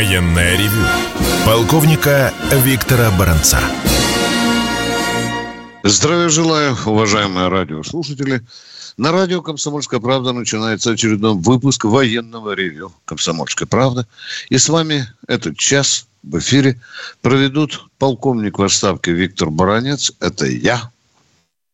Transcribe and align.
Военное 0.00 0.56
ревю 0.56 0.82
полковника 1.44 2.32
Виктора 2.64 3.10
Баранца. 3.18 3.60
Здравия 5.82 6.30
желаю, 6.30 6.74
уважаемые 6.86 7.48
радиослушатели. 7.48 8.40
На 8.96 9.12
радио 9.12 9.42
«Комсомольская 9.42 10.00
правда» 10.00 10.32
начинается 10.32 10.92
очередной 10.92 11.34
выпуск 11.34 11.84
военного 11.84 12.54
ревю 12.54 12.94
«Комсомольской 13.04 13.66
правды». 13.66 14.06
И 14.48 14.56
с 14.56 14.70
вами 14.70 15.06
этот 15.28 15.58
час 15.58 16.06
в 16.22 16.38
эфире 16.38 16.80
проведут 17.20 17.86
полковник 17.98 18.58
в 18.58 18.62
отставке 18.62 19.12
Виктор 19.12 19.50
Баранец, 19.50 20.12
это 20.18 20.46
я. 20.46 20.90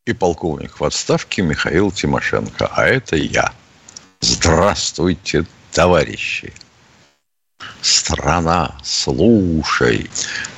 И 0.05 0.13
полковник 0.13 0.81
в 0.81 0.85
отставке 0.85 1.43
Михаил 1.43 1.93
Тимошенко, 1.93 2.67
а 2.75 2.87
это 2.87 3.15
я. 3.15 3.53
Здравствуйте, 4.21 5.47
товарищи. 5.71 6.53
Страна, 7.81 8.77
слушай. 8.83 10.11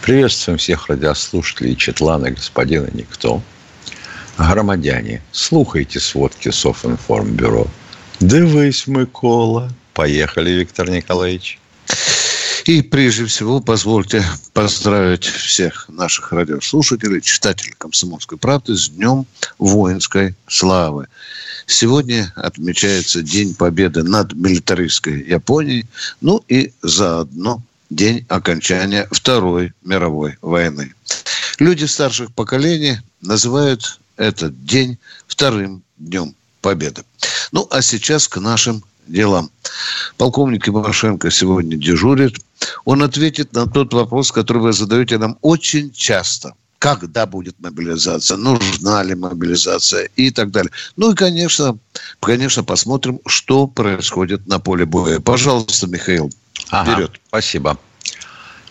Приветствуем 0.03 0.59
всех 0.59 0.89
радиослушателей 0.89 1.77
Четлана, 1.77 2.31
господина 2.31 2.89
Никто. 2.93 3.43
Громадяне, 4.39 5.23
слухайте 5.31 6.01
сводки 6.01 6.51
Софинформбюро. 6.51 7.67
Дивись, 8.21 8.87
Микола. 8.87 9.71
Поехали, 9.95 10.51
Виктор 10.51 10.91
Николаевич. 10.91 11.59
И 12.69 12.83
прежде 12.83 13.25
всего 13.25 13.61
позвольте 13.61 14.23
поздравить 14.53 15.25
всех 15.25 15.89
наших 15.89 16.33
радиослушателей, 16.33 17.23
читателей 17.23 17.73
«Комсомольской 17.79 18.37
правды» 18.37 18.77
с 18.77 18.91
Днем 18.91 19.25
воинской 19.57 20.35
славы. 20.47 21.07
Сегодня 21.67 22.31
отмечается 22.37 23.23
День 23.23 23.55
Победы 23.55 24.03
над 24.03 24.35
милитаристской 24.35 25.23
Японией, 25.23 25.87
ну 26.21 26.45
и 26.47 26.75
заодно 26.83 27.63
день 27.89 28.27
окончания 28.29 29.09
Второй 29.11 29.73
мировой 29.83 30.37
войны. 30.43 30.93
Люди 31.59 31.87
старших 31.87 32.35
поколений 32.35 32.99
называют 33.23 33.99
этот 34.19 34.67
день 34.67 34.99
вторым 35.27 35.83
днем 35.97 36.35
Победы. 36.61 37.03
Ну, 37.51 37.67
а 37.71 37.81
сейчас 37.81 38.29
к 38.29 38.39
нашим 38.39 38.85
делам. 39.09 39.51
Полковник 40.17 40.69
Ивашенко 40.69 41.31
сегодня 41.31 41.77
дежурит. 41.77 42.37
Он 42.85 43.03
ответит 43.03 43.53
на 43.53 43.67
тот 43.67 43.93
вопрос, 43.95 44.33
который 44.33 44.63
вы 44.63 44.73
задаете 44.73 45.19
нам 45.19 45.39
очень 45.43 45.91
часто– 45.93 46.55
когда 46.79 47.27
будет 47.27 47.59
мобилизация, 47.59 48.37
нужна 48.37 49.03
ли 49.03 49.15
мобилизация 49.15 50.09
и 50.17 50.31
так 50.31 50.51
далее. 50.51 50.71
Ну 50.97 51.13
и, 51.13 51.15
конечно, 51.15 51.79
конечно, 52.21 52.63
посмотрим, 52.65 53.21
что 53.27 53.67
происходит 53.67 54.47
на 54.47 54.61
поле 54.61 54.85
боя. 54.85 55.21
Пожалуйста, 55.21 55.87
Михаил, 55.87 56.31
ага, 56.71 56.93
вперед. 56.93 57.21
Спасибо. 57.29 57.79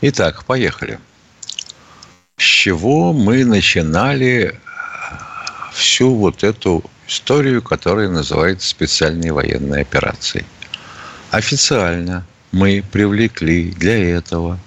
Итак, 0.01 0.45
поехали. 0.45 0.99
С 2.37 2.43
чего 2.43 3.13
мы 3.13 3.43
начинали 3.43 4.59
всю 5.73 6.13
вот 6.15 6.43
эту 6.43 6.83
историю, 7.07 7.61
которая 7.61 8.09
называется 8.09 8.67
специальной 8.67 9.31
военной 9.31 9.81
операцией? 9.81 10.45
Официально 11.31 12.25
мы 12.51 12.83
привлекли 12.91 13.71
для 13.71 13.97
этого 14.17 14.59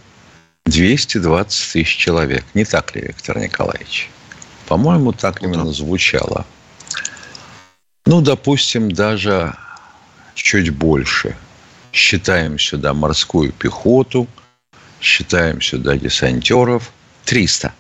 220 0.67 1.73
тысяч 1.73 1.97
человек. 1.97 2.45
Не 2.55 2.65
так 2.65 2.95
ли, 2.95 3.03
Виктор 3.03 3.39
Николаевич? 3.39 4.11
По-моему, 4.67 5.13
так 5.13 5.43
именно 5.43 5.73
звучало. 5.73 6.47
Ну, 8.07 8.21
допустим, 8.21 8.91
даже 8.91 9.55
чуть 10.35 10.71
больше. 10.71 11.37
Считаем 11.93 12.59
сюда 12.59 12.95
морскую 12.95 13.53
пехоту, 13.53 14.29
считаем 15.01 15.61
сюда 15.61 15.97
десантеров. 15.97 16.93
300. 17.25 17.73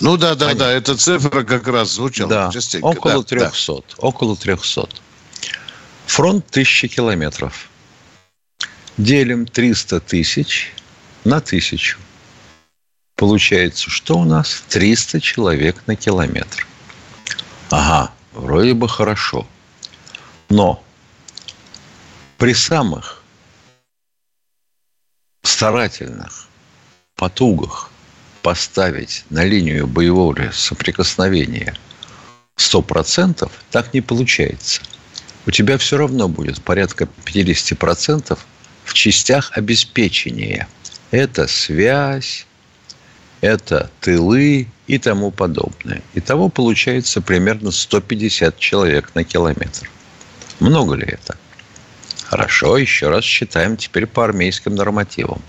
Ну 0.00 0.16
да, 0.16 0.34
да, 0.34 0.48
Они... 0.48 0.58
да, 0.58 0.70
эта 0.70 0.96
цифра 0.96 1.42
как 1.42 1.66
раз 1.68 1.92
звучала 1.92 2.28
да, 2.28 2.50
частенько. 2.52 2.86
Около 2.86 3.22
да, 3.22 3.22
300. 3.22 3.72
Да. 3.72 3.82
Около 3.98 4.36
300. 4.36 4.88
Фронт 6.06 6.46
тысячи 6.46 6.88
километров. 6.88 7.68
Делим 8.96 9.46
300 9.46 10.00
тысяч 10.00 10.72
на 11.24 11.40
тысячу. 11.40 11.98
Получается, 13.16 13.90
что 13.90 14.18
у 14.18 14.24
нас 14.24 14.62
300 14.68 15.20
человек 15.20 15.86
на 15.86 15.96
километр. 15.96 16.66
Ага, 17.70 18.12
вроде 18.32 18.74
бы 18.74 18.88
хорошо. 18.88 19.46
Но 20.48 20.82
при 22.36 22.52
самых 22.52 23.22
старательных 25.42 26.46
потугах 27.14 27.90
поставить 28.46 29.24
на 29.28 29.44
линию 29.44 29.88
боевого 29.88 30.52
соприкосновения 30.52 31.74
100%, 32.56 33.50
так 33.72 33.92
не 33.92 34.00
получается. 34.00 34.82
У 35.46 35.50
тебя 35.50 35.76
все 35.78 35.96
равно 35.96 36.28
будет 36.28 36.62
порядка 36.62 37.08
50% 37.24 38.38
в 38.84 38.94
частях 38.94 39.50
обеспечения– 39.58 40.68
это 41.10 41.48
связь, 41.48 42.46
это 43.40 43.90
тылы 44.00 44.68
и 44.86 44.98
тому 44.98 45.32
подобное. 45.32 46.00
Итого 46.14 46.48
получается 46.48 47.20
примерно 47.20 47.72
150 47.72 48.60
человек 48.60 49.10
на 49.16 49.24
километр. 49.24 49.90
Много 50.60 50.94
ли 50.94 51.08
это? 51.08 51.36
Хорошо, 52.22 52.76
еще 52.76 53.08
раз 53.08 53.24
считаем 53.24 53.76
теперь 53.76 54.06
по 54.06 54.22
армейским 54.22 54.76
нормативам. 54.76 55.42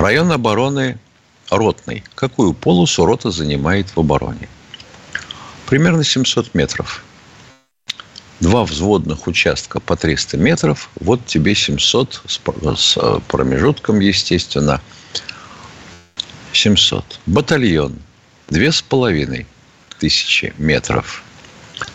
Район 0.00 0.30
обороны 0.32 0.98
ротный. 1.50 2.04
Какую 2.14 2.54
полосу 2.54 3.04
рота 3.04 3.30
занимает 3.30 3.88
в 3.94 4.00
обороне? 4.00 4.48
Примерно 5.66 6.04
700 6.04 6.54
метров 6.54 7.04
два 8.40 8.64
взводных 8.64 9.26
участка 9.26 9.80
по 9.80 9.96
300 9.96 10.36
метров, 10.36 10.90
вот 11.00 11.26
тебе 11.26 11.54
700 11.54 12.22
с 12.26 12.96
э, 12.96 13.20
промежутком, 13.26 14.00
естественно, 14.00 14.80
700. 16.52 17.20
Батальон 17.26 17.98
две 18.48 18.72
с 18.72 18.80
половиной 18.80 19.46
тысячи 19.98 20.54
метров. 20.58 21.22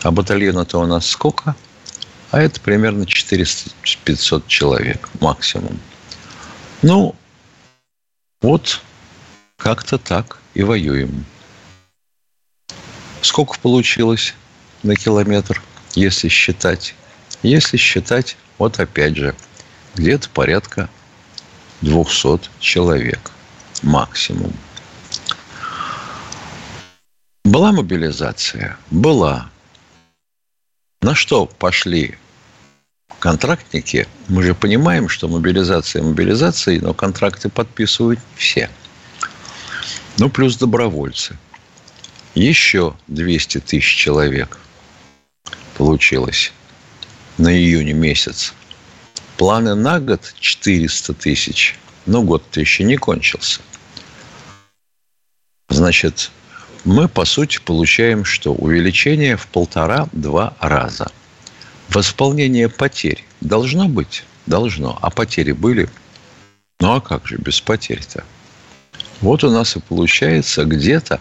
А 0.02 0.10
батальона-то 0.10 0.78
у 0.78 0.86
нас 0.86 1.06
сколько? 1.06 1.56
А 2.30 2.40
это 2.40 2.60
примерно 2.60 3.04
400-500 3.04 4.44
человек 4.46 5.08
максимум. 5.20 5.78
Ну, 6.82 7.14
вот 8.44 8.82
как-то 9.56 9.98
так 9.98 10.38
и 10.52 10.62
воюем. 10.62 11.24
Сколько 13.22 13.58
получилось 13.58 14.34
на 14.82 14.94
километр? 14.96 15.62
если 15.96 16.28
считать. 16.28 16.94
Если 17.42 17.76
считать, 17.76 18.36
вот 18.58 18.80
опять 18.80 19.16
же, 19.16 19.34
где-то 19.94 20.28
порядка 20.30 20.88
200 21.80 22.50
человек 22.60 23.30
максимум. 23.82 24.52
Была 27.44 27.72
мобилизация? 27.72 28.76
Была. 28.90 29.50
На 31.02 31.14
что 31.14 31.46
пошли 31.46 32.18
контрактники? 33.24 34.06
Мы 34.28 34.42
же 34.42 34.54
понимаем, 34.54 35.08
что 35.08 35.28
мобилизация 35.28 36.02
мобилизацией, 36.02 36.80
но 36.80 36.92
контракты 36.92 37.48
подписывают 37.48 38.20
все. 38.36 38.68
Ну, 40.18 40.28
плюс 40.28 40.58
добровольцы. 40.58 41.38
Еще 42.34 42.94
200 43.06 43.60
тысяч 43.60 43.96
человек 43.96 44.58
получилось 45.78 46.52
на 47.38 47.50
июне 47.50 47.94
месяц. 47.94 48.52
Планы 49.38 49.74
на 49.74 50.00
год 50.00 50.34
400 50.38 51.14
тысяч. 51.14 51.78
Но 52.04 52.20
год-то 52.20 52.60
еще 52.60 52.84
не 52.84 52.98
кончился. 52.98 53.62
Значит, 55.70 56.30
мы, 56.84 57.08
по 57.08 57.24
сути, 57.24 57.58
получаем 57.58 58.26
что? 58.26 58.52
Увеличение 58.52 59.38
в 59.38 59.46
полтора-два 59.46 60.54
раза. 60.60 61.10
Восполнение 61.94 62.68
потерь 62.68 63.24
должно 63.40 63.88
быть? 63.88 64.24
Должно. 64.46 64.98
А 65.00 65.10
потери 65.10 65.52
были? 65.52 65.88
Ну, 66.80 66.92
а 66.92 67.00
как 67.00 67.24
же 67.28 67.36
без 67.36 67.60
потерь-то? 67.60 68.24
Вот 69.20 69.44
у 69.44 69.50
нас 69.50 69.76
и 69.76 69.80
получается 69.80 70.64
где-то 70.64 71.20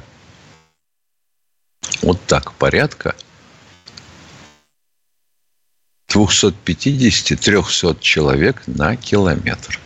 вот 2.02 2.20
так 2.26 2.54
порядка 2.54 3.16
250-300 6.12 8.00
человек 8.00 8.64
на 8.66 8.96
километр 8.96 9.80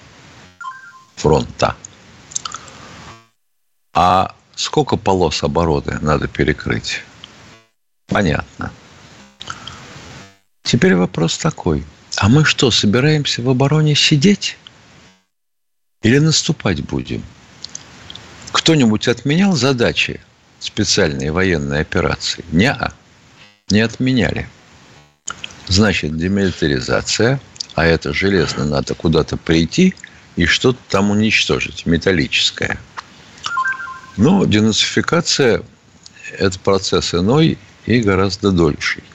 фронта. 1.16 1.76
А 3.94 4.34
сколько 4.56 4.96
полос 4.96 5.44
обороны 5.44 6.00
надо 6.00 6.30
перекрыть? 6.30 7.04
Понятно. 8.08 8.72
Теперь 10.68 10.96
вопрос 10.96 11.38
такой. 11.38 11.86
а 12.18 12.28
мы 12.28 12.44
что, 12.44 12.72
собираемся 12.72 13.42
в 13.42 13.50
обороне 13.50 13.96
сидеть? 13.96 14.58
Или 16.04 16.20
наступать 16.20 16.84
будем? 16.84 17.24
Кто-нибудь 18.52 19.08
отменял 19.08 19.56
задачи 19.56 20.20
специальной 20.60 21.30
военной 21.30 21.80
операции? 21.80 22.44
Не, 22.52 22.76
не 23.70 23.80
отменяли. 23.80 24.50
Значит, 25.70 26.18
демилитаризация, 26.18 27.40
а 27.76 27.86
это 27.86 28.12
железно 28.12 28.66
надо 28.66 28.94
куда-то 28.94 29.38
прийти 29.38 29.96
и 30.36 30.46
что-то 30.46 30.80
там 30.90 31.12
уничтожить, 31.12 31.86
металлическое. 31.86 32.78
Но 34.18 34.44
денацификация– 34.44 35.64
это 36.38 36.60
процесс 36.60 37.14
иной 37.14 37.58
и 37.86 38.02
гораздо 38.02 38.52
дольший. 38.52 39.06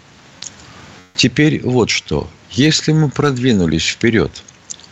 Теперь 1.14 1.61
вот 1.62 1.91
что. 1.91 2.29
Если 2.50 2.93
мы 2.93 3.09
продвинулись 3.11 3.87
вперед, 3.87 4.43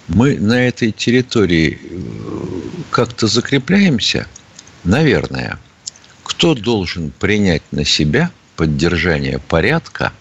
мы 0.09 0.39
на 0.39 0.67
этой 0.67 0.93
территории 0.93 1.79
э, 1.81 2.01
как-то 2.91 3.27
закрепляемся, 3.27 4.27
наверное. 4.85 5.59
Кто 6.23 6.55
должен 6.55 7.11
принять 7.11 7.63
на 7.71 7.85
себя 7.85 8.31
поддержание 8.57 9.39
порядка 9.39 10.13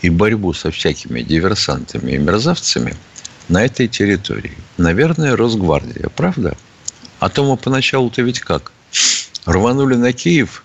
и 0.00 0.08
борьбу 0.08 0.52
со 0.52 0.70
всякими 0.70 1.20
диверсантами 1.20 2.12
и 2.12 2.18
мерзавцами 2.18 2.96
на 3.48 3.64
этой 3.64 3.88
территории? 3.88 4.56
Наверное, 4.78 5.36
Росгвардия, 5.36 6.08
правда? 6.08 6.56
А 7.18 7.28
то 7.28 7.44
мы 7.44 7.56
поначалу-то 7.56 8.22
ведь 8.22 8.40
как? 8.40 8.72
Рванули 9.44 9.96
на 9.96 10.12
Киев, 10.12 10.64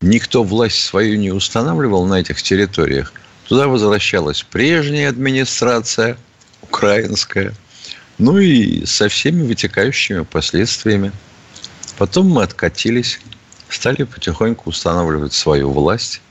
никто 0.00 0.42
власть 0.42 0.80
свою 0.80 1.16
не 1.18 1.30
устанавливал 1.30 2.06
на 2.06 2.20
этих 2.20 2.42
территориях. 2.42 3.12
Туда 3.50 3.66
возвращалась 3.66 4.44
прежняя 4.44 5.08
администрация, 5.08 6.16
украинская, 6.62 7.52
ну 8.16 8.38
и 8.38 8.86
со 8.86 9.08
всеми 9.08 9.42
вытекающими 9.42 10.20
последствиями. 10.22 11.10
Потом 11.98 12.28
мы 12.28 12.44
откатились, 12.44 13.20
стали 13.68 14.04
потихоньку 14.04 14.70
устанавливать 14.70 15.32
свою 15.32 15.72
власть, 15.72 16.22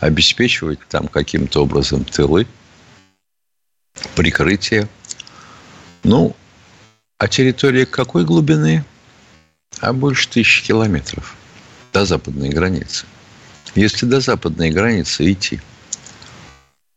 обеспечивать 0.00 0.78
там 0.88 1.08
каким-то 1.08 1.62
образом 1.62 2.06
тылы, 2.06 2.46
прикрытие. 4.14 4.88
Ну, 6.04 6.34
а 7.18 7.28
территория 7.28 7.84
какой 7.84 8.24
глубины? 8.24 8.82
А 9.80 9.92
больше 9.92 10.26
тысячи 10.26 10.64
километров 10.64 11.36
до 11.92 12.06
западной 12.06 12.48
границы. 12.48 13.04
Если 13.74 14.06
до 14.06 14.20
западной 14.20 14.70
границы 14.70 15.30
идти, 15.30 15.60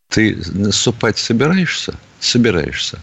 ты 0.10 0.42
наступать 0.54 1.18
собираешься? 1.18 1.96
Собираешься. 2.20 3.00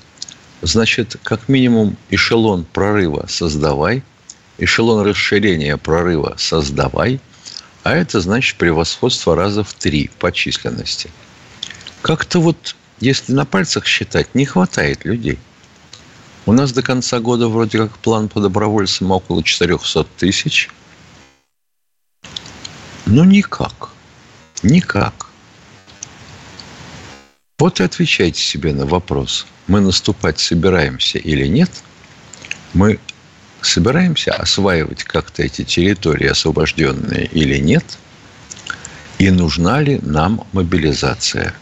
Значит, 0.63 1.17
как 1.23 1.49
минимум 1.49 1.97
эшелон 2.11 2.65
прорыва 2.65 3.27
создавай, 3.29 4.03
эшелон 4.59 5.07
расширения 5.07 5.77
прорыва 5.77 6.35
создавай, 6.37 7.21
а 7.85 7.95
это 7.95 8.21
значит 8.21 8.57
превосходство 8.57 9.37
раза 9.37 9.63
в 9.63 9.73
три 9.75 10.11
по 10.19 10.33
численности. 10.33 11.11
Как-то 12.03 12.41
вот, 12.41 12.75
если 13.01 13.33
на 13.33 13.45
пальцах 13.45 13.87
считать, 13.87 14.35
не 14.35 14.45
хватает 14.45 15.05
людей. 15.05 15.39
У 16.47 16.53
нас 16.53 16.73
до 16.73 16.83
конца 16.83 17.21
года 17.21 17.49
вроде 17.49 17.79
как 17.79 17.99
план 17.99 18.29
по 18.29 18.41
добровольцам 18.41 19.11
около 19.11 19.43
400 19.43 20.05
тысяч. 20.17 20.71
Ну, 23.05 23.25
никак. 23.25 23.91
Никак. 24.63 25.26
Вот 27.67 27.81
и 27.81 27.83
отвечайте 27.83 28.41
себе 28.41 28.73
на 28.73 28.87
вопрос. 28.87 29.45
Мы 29.67 29.81
наступать 29.81 30.39
собираемся 30.39 31.19
или 31.19 31.49
нет? 31.49 31.69
Мы 32.75 33.01
собираемся 33.61 34.31
осваивать 34.35 35.03
как-то 35.03 35.43
эти 35.43 35.65
территории 35.65 36.29
освобожденные 36.29 37.27
или 37.27 37.59
нет? 37.59 37.99
И 39.19 39.33
нужна 39.33 39.81
ли 39.81 39.99
нам 40.03 40.47
мобилизация? 40.53 41.55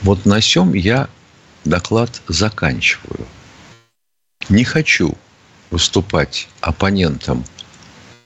Вот 0.00 0.24
на 0.24 0.40
сем 0.40 0.72
я 0.72 1.10
доклад 1.66 2.22
заканчиваю. 2.28 3.26
Не 4.48 4.64
хочу 4.64 5.12
выступать 5.70 6.48
оппонентом 6.62 7.44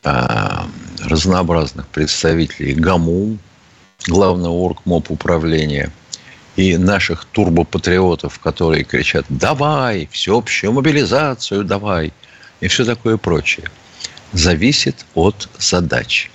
а, 0.04 0.68
разнообразных 1.02 1.88
представителей 1.88 2.74
ГАМУ, 2.74 3.38
главного 4.06 4.52
оргмоп 4.52 5.10
управления– 5.10 5.92
и 6.56 6.78
наших 6.78 7.26
турбопатриотов, 7.26 8.38
которые 8.38 8.84
кричат 8.84 9.26
«давай, 9.28 10.08
всеобщую 10.10 10.72
мобилизацию 10.72 11.64
давай» 11.64 12.12
и 12.60 12.68
все 12.68 12.84
такое 12.84 13.18
прочее, 13.18 13.70
зависит 14.32 15.04
от 15.14 15.48
задач 15.58 16.30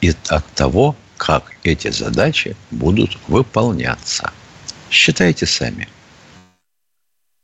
и 0.00 0.14
от 0.28 0.46
того, 0.54 0.96
как 1.18 1.52
эти 1.62 1.90
задачи 1.90 2.56
будут 2.70 3.18
выполняться. 3.28 4.32
Считайте 4.90 5.46
сами. 5.46 5.88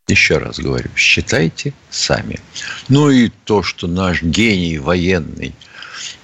Еще 0.08 0.38
раз 0.38 0.58
говорю, 0.58 0.90
считайте 0.96 1.72
сами. 1.90 2.40
Ну 2.88 3.10
и 3.10 3.30
то, 3.44 3.62
что 3.62 3.86
наш 3.86 4.22
гений 4.22 4.78
военный, 4.78 5.54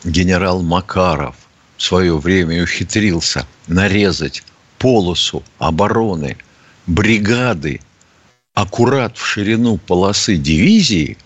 генерал 0.05 0.63
Макаров, 0.63 1.37
в 1.77 1.83
свое 1.83 2.19
время 2.19 2.63
ухитрился 2.65 3.47
нарезать 3.69 4.43
полосу 4.79 5.43
обороны 5.59 6.37
бригады 6.87 7.81
аккурат 8.55 9.17
в 9.17 9.25
ширину 9.25 9.79
полосы 9.79 10.37
дивизии, 10.37 11.17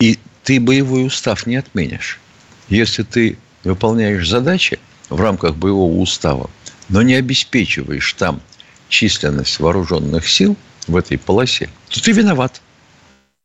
и 0.00 0.18
ты 0.44 0.60
боевой 0.60 1.06
устав 1.06 1.46
не 1.46 1.56
отменишь. 1.56 2.20
Если 2.68 3.02
ты 3.02 3.38
выполняешь 3.64 4.28
задачи 4.28 4.78
в 5.08 5.20
рамках 5.20 5.56
боевого 5.56 5.98
устава, 5.98 6.50
но 6.88 7.02
не 7.02 7.14
обеспечиваешь 7.14 8.12
там 8.14 8.40
численность 8.88 9.58
вооруженных 9.58 10.28
сил 10.28 10.56
в 10.86 10.96
этой 10.96 11.18
полосе, 11.18 11.68
то 11.88 12.02
ты 12.02 12.12
виноват. 12.12 12.60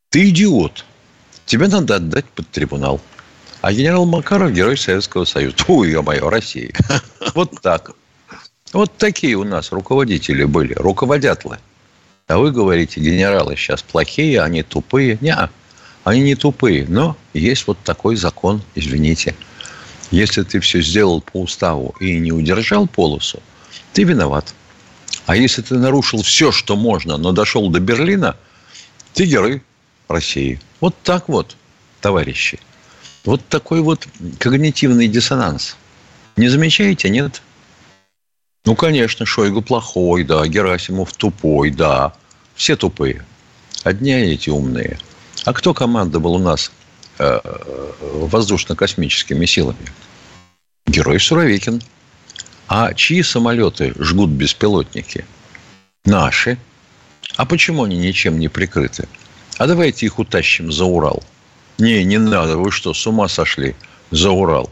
Ты 0.10 0.30
идиот. 0.30 0.86
Тебе 1.46 1.68
надо 1.68 1.96
отдать 1.96 2.26
под 2.26 2.50
трибунал. 2.50 3.02
А 3.62 3.74
генерал 3.74 4.06
Макаров– 4.06 4.52
герой 4.54 4.78
Советского 4.78 5.26
Союза. 5.26 5.56
Ой, 5.68 5.92
ё-моё, 5.92 6.30
России. 6.30 6.74
Вот 7.34 7.62
так. 7.62 7.92
Вот 8.78 8.96
такие 8.96 9.34
у 9.34 9.44
нас 9.44 9.72
руководители 9.72 10.44
были, 10.44 10.76
руководятлы. 10.76 11.58
А 12.28 12.38
вы 12.38 12.52
говорите, 12.52 13.00
генералы 13.02 13.56
сейчас 13.56 13.82
плохие, 13.82 14.40
они 14.40 14.62
тупые. 14.62 15.18
Не, 15.20 15.36
они 16.04 16.22
не 16.22 16.36
тупые, 16.36 16.86
но 16.88 17.18
есть 17.34 17.66
вот 17.66 17.80
такой 17.84 18.18
закон, 18.18 18.62
извините. 18.76 19.34
Если 20.12 20.44
ты 20.44 20.60
все 20.60 20.84
сделал 20.84 21.22
по 21.22 21.42
уставу 21.42 21.96
и 22.00 22.20
не 22.20 22.32
удержал 22.32 22.86
полосу, 22.86 23.42
ты 23.94 24.04
виноват. 24.04 24.54
А 25.26 25.36
если 25.36 25.64
ты 25.64 25.74
нарушил 25.80 26.22
все, 26.22 26.52
что 26.52 26.76
можно, 26.76 27.18
но 27.18 27.32
дошел 27.32 27.72
до 27.72 27.80
Берлина, 27.80 28.36
ты 29.16 29.26
герой 29.26 29.64
России. 30.08 30.62
Вот 30.82 30.94
так 31.02 31.30
вот, 31.30 31.58
товарищи. 32.00 32.60
Вот 33.26 33.42
такой 33.50 33.82
вот 33.82 34.08
когнитивный 34.38 35.08
диссонанс. 35.08 35.78
Не 36.36 36.48
замечаете, 36.48 37.10
нет? 37.10 37.42
Ну, 38.68 38.76
конечно, 38.76 39.26
Шойгу 39.26 39.62
плохой, 39.62 40.26
да, 40.26 40.46
Герасимов 40.46 41.14
тупой, 41.14 41.72
да. 41.72 42.14
Все 42.54 42.76
тупые. 42.76 43.24
Одни 43.86 44.12
эти 44.12 44.50
умные. 44.50 45.00
А 45.46 45.54
кто 45.54 45.74
командовал 45.74 46.36
у 46.36 46.38
нас 46.38 46.70
э, 47.18 47.40
воздушно-космическими 48.02 49.46
силами? 49.46 49.88
Герой 50.86 51.18
Суровикин. 51.18 51.82
А 52.68 52.94
чьи 52.94 53.24
самолеты 53.24 53.94
жгут 54.00 54.32
беспилотники? 54.32 55.24
Наши. 56.04 56.58
А 57.38 57.46
почему 57.46 57.86
они 57.86 57.98
ничем 57.98 58.38
не 58.38 58.50
прикрыты? 58.50 59.08
А 59.58 59.66
давайте 59.66 60.08
их 60.08 60.20
утащим 60.20 60.74
за 60.74 60.84
Урал. 60.84 61.24
Не, 61.78 62.04
не 62.04 62.18
надо, 62.18 62.58
вы 62.58 62.74
что, 62.74 62.94
с 62.94 63.08
ума 63.08 63.30
сошли? 63.30 63.78
За 64.12 64.32
Урал 64.32 64.70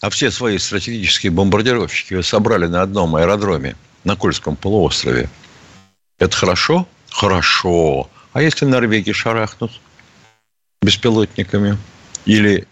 а 0.00 0.10
все 0.10 0.30
свои 0.30 0.58
стратегические 0.58 1.32
бомбардировщики 1.32 2.20
собрали 2.22 2.66
на 2.66 2.82
одном 2.82 3.16
аэродроме 3.16 3.76
на 4.04 4.16
Кольском 4.16 4.56
полуострове. 4.56 5.28
Это 6.18 6.36
хорошо? 6.36 6.86
Хорошо. 7.10 8.08
А 8.32 8.42
если 8.42 8.64
Норвегии 8.64 9.12
шарахнут 9.12 9.72
беспилотниками? 10.82 11.76
Или 12.26 12.66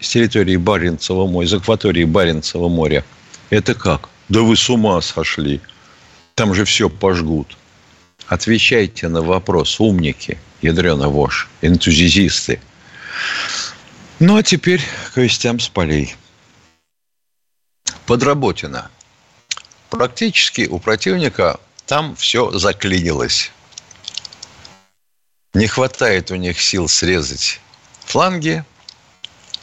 с 0.00 0.08
территории 0.10 0.56
Баренцева 0.56 1.26
моря, 1.26 1.46
из 1.46 1.54
акватории 1.54 2.04
Баренцева 2.04 2.68
моря? 2.68 3.04
Это 3.50 3.74
как? 3.74 4.08
Да 4.28 4.40
вы 4.40 4.56
с 4.56 4.68
ума 4.70 5.00
сошли. 5.00 5.60
Там 6.34 6.54
же 6.54 6.64
все 6.64 6.90
пожгут. 6.90 7.56
Отвечайте 8.26 9.08
на 9.08 9.22
вопрос, 9.22 9.78
умники, 9.80 10.38
ядрена 10.62 11.08
вошь, 11.08 11.48
энтузиасты. 11.60 12.60
Ну, 14.26 14.38
а 14.38 14.42
теперь 14.42 14.80
к 15.12 15.18
вестям 15.18 15.60
с 15.60 15.68
полей. 15.68 16.16
Подработина. 18.06 18.90
Практически 19.90 20.66
у 20.66 20.78
противника 20.78 21.60
там 21.84 22.16
все 22.16 22.50
заклинилось. 22.52 23.52
Не 25.52 25.66
хватает 25.66 26.30
у 26.30 26.36
них 26.36 26.58
сил 26.58 26.88
срезать 26.88 27.60
фланги, 28.06 28.64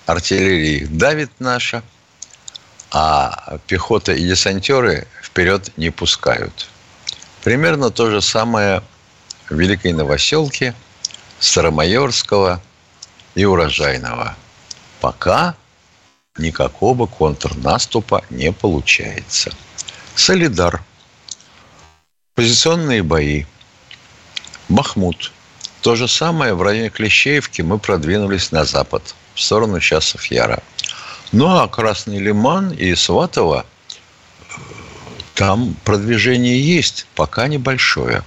артиллерии 0.06 0.86
давит 0.86 1.32
наша, 1.40 1.82
а 2.92 3.58
пехота 3.66 4.14
и 4.14 4.28
десантеры 4.28 5.08
вперед 5.24 5.76
не 5.76 5.90
пускают. 5.90 6.70
Примерно 7.44 7.90
то 7.90 8.12
же 8.12 8.22
самое 8.22 8.84
в 9.50 9.56
Великой 9.56 9.94
Новоселке, 9.94 10.76
Старомайорского 11.40 12.62
и 13.34 13.44
Урожайного. 13.44 14.38
Пока 15.02 15.56
никакого 16.38 17.08
контрнаступа 17.08 18.24
не 18.30 18.52
получается. 18.52 19.52
Солидар. 20.16 20.84
Позиционные 22.36 23.02
бои. 23.02 23.46
Бахмут. 24.70 25.32
То 25.82 25.96
же 25.96 26.08
самое 26.08 26.54
в 26.54 26.62
районе 26.62 26.90
Клещеевки 26.90 27.64
мы 27.64 27.80
продвинулись 27.80 28.52
на 28.52 28.64
запад, 28.64 29.16
в 29.34 29.42
сторону 29.42 29.80
Часов 29.80 30.24
Яра. 30.26 30.62
Ну 31.32 31.48
а 31.48 31.68
Красный 31.68 32.20
Лиман 32.20 32.72
и 32.72 32.94
Сватово, 32.94 33.66
там 35.34 35.76
продвижение 35.84 36.62
есть, 36.62 37.08
пока 37.16 37.48
небольшое. 37.48 38.24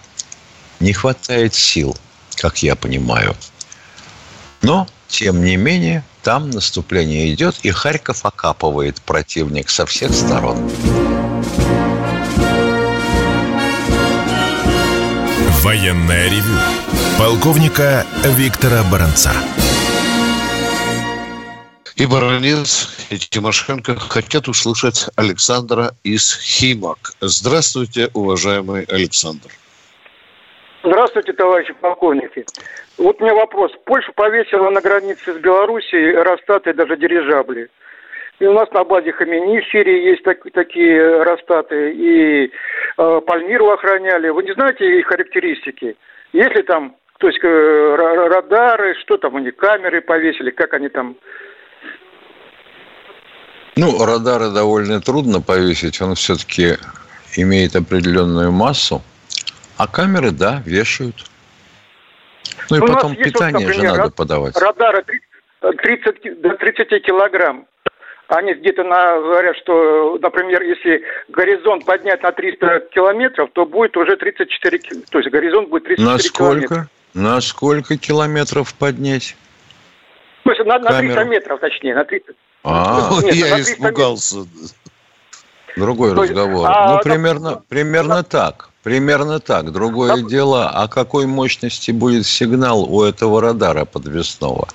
Не 0.81 0.93
хватает 0.93 1.54
сил, 1.54 1.97
как 2.35 2.64
я 2.64 2.75
понимаю. 2.75 3.37
Но, 4.62 4.88
тем 5.14 5.44
не 5.44 5.56
менее, 5.56 6.02
там 6.25 6.50
наступление 6.50 7.33
идет, 7.33 7.61
и 7.62 7.71
Харьков 7.71 8.25
окапывает 8.26 9.00
противник 9.00 9.71
со 9.71 9.87
всех 9.87 10.12
сторон. 10.12 10.59
Военная 15.62 16.28
ревю. 16.28 16.59
Полковника 17.16 18.04
Виктора 18.25 18.83
Баранца. 18.90 19.33
И 21.94 22.06
Баранец, 22.06 22.88
и 23.11 23.16
Тимошенко 23.16 23.97
хотят 23.97 24.49
услышать 24.49 25.06
Александра 25.14 25.94
из 26.02 26.37
Химок. 26.37 27.14
Здравствуйте, 27.21 28.11
уважаемый 28.14 28.83
Александр. 28.83 29.49
Здравствуйте, 30.85 31.33
товарищи 31.33 31.73
полковники. 31.81 32.45
Вот 32.99 33.19
у 33.19 33.25
меня 33.25 33.35
вопрос. 33.35 33.73
Польша 33.87 34.12
повесила 34.12 34.69
на 34.69 34.83
границе 34.83 35.33
с 35.33 35.38
Белоруссией 35.38 36.14
Ростаты 36.14 36.75
даже 36.75 36.99
дирижабли. 36.99 37.71
И 38.38 38.45
у 38.45 38.53
нас 38.53 38.71
на 38.73 38.85
базе 38.85 39.12
Хамини 39.12 39.61
в 39.61 39.71
Сирии 39.71 40.11
есть 40.11 40.23
так, 40.25 40.41
такие 40.53 41.23
Ростаты. 41.23 41.93
И 41.93 42.53
э, 42.99 43.21
Пальмиру 43.26 43.71
охраняли. 43.71 44.29
Вы 44.29 44.43
не 44.43 44.53
знаете 44.53 44.99
их 44.99 45.07
характеристики? 45.07 45.97
Есть 46.35 46.55
ли 46.55 46.62
там, 46.64 46.97
то 47.19 47.29
есть 47.29 47.43
э, 47.43 47.95
радары, 47.97 48.95
что 49.00 49.17
там 49.17 49.37
у 49.37 49.38
них, 49.38 49.57
камеры 49.57 50.03
повесили, 50.03 50.50
как 50.50 50.75
они 50.75 50.91
там 50.91 51.17
ну, 53.76 54.05
радары 54.05 54.50
довольно 54.50 55.00
трудно 55.00 55.41
повесить, 55.41 56.00
он 56.00 56.14
все-таки 56.14 56.76
имеет 57.37 57.75
определенную 57.75 58.53
массу. 58.53 59.03
А 59.76 59.87
камеры, 59.87 60.31
да, 60.31 60.62
вешают. 60.64 61.16
Ну 62.71 62.76
и 62.76 62.81
У 62.81 62.87
потом 62.87 63.16
питание 63.16 63.66
вот, 63.66 63.75
например, 63.75 63.93
же 63.93 63.99
надо 63.99 64.11
подавать. 64.11 64.57
Радары 64.57 65.04
30, 65.61 66.40
до 66.40 66.57
30 66.57 67.04
килограмм. 67.04 67.66
Они 68.28 68.54
где-то 68.54 68.85
на, 68.85 69.16
говорят, 69.16 69.57
что, 69.59 70.19
например, 70.21 70.62
если 70.62 71.02
горизонт 71.28 71.85
поднять 71.85 72.23
на 72.23 72.33
300 72.33 72.88
километров, 72.93 73.50
то 73.52 73.66
будет 73.66 73.97
уже 73.97 74.16
34, 74.16 74.78
то 75.11 75.19
есть 75.19 75.31
горизонт 75.31 75.69
будет 75.69 75.85
34 75.85 76.11
на 76.11 76.19
сколько? 76.19 76.38
километра. 76.38 76.88
На 77.12 77.40
сколько 77.40 77.99
километров 77.99 78.75
поднять? 78.75 79.37
То 80.45 80.52
есть 80.52 80.64
на, 80.64 80.78
на 80.78 80.99
300 80.99 81.25
метров, 81.25 81.61
точнее, 81.61 81.95
на 81.95 82.04
300. 82.04 82.33
А, 82.64 83.11
Нет, 83.23 83.35
я 83.35 83.61
испугался. 83.61 84.47
Другой 85.76 86.14
разговор. 86.14 86.69
А, 86.71 86.95
ну, 86.95 87.00
примерно, 87.00 87.62
примерно 87.69 88.23
так. 88.23 88.71
Примерно 88.83 89.40
так. 89.40 89.73
Другое 89.73 90.16
да. 90.16 90.28
дело, 90.28 90.69
о 90.69 90.88
какой 90.88 91.26
мощности 91.26 91.90
будет 91.90 92.26
сигнал 92.26 92.85
у 92.85 93.02
этого 93.02 93.40
радара 93.40 93.85
подвесного? 93.85 94.69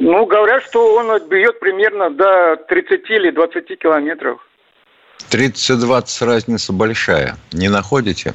Ну, 0.00 0.26
говорят, 0.26 0.62
что 0.64 0.94
он 0.94 1.18
бьет 1.28 1.60
примерно 1.60 2.10
до 2.10 2.56
30 2.68 3.10
или 3.10 3.30
20 3.30 3.78
километров. 3.78 4.40
30-20 5.30 6.24
разница 6.24 6.72
большая. 6.72 7.36
Не 7.52 7.68
находите? 7.68 8.34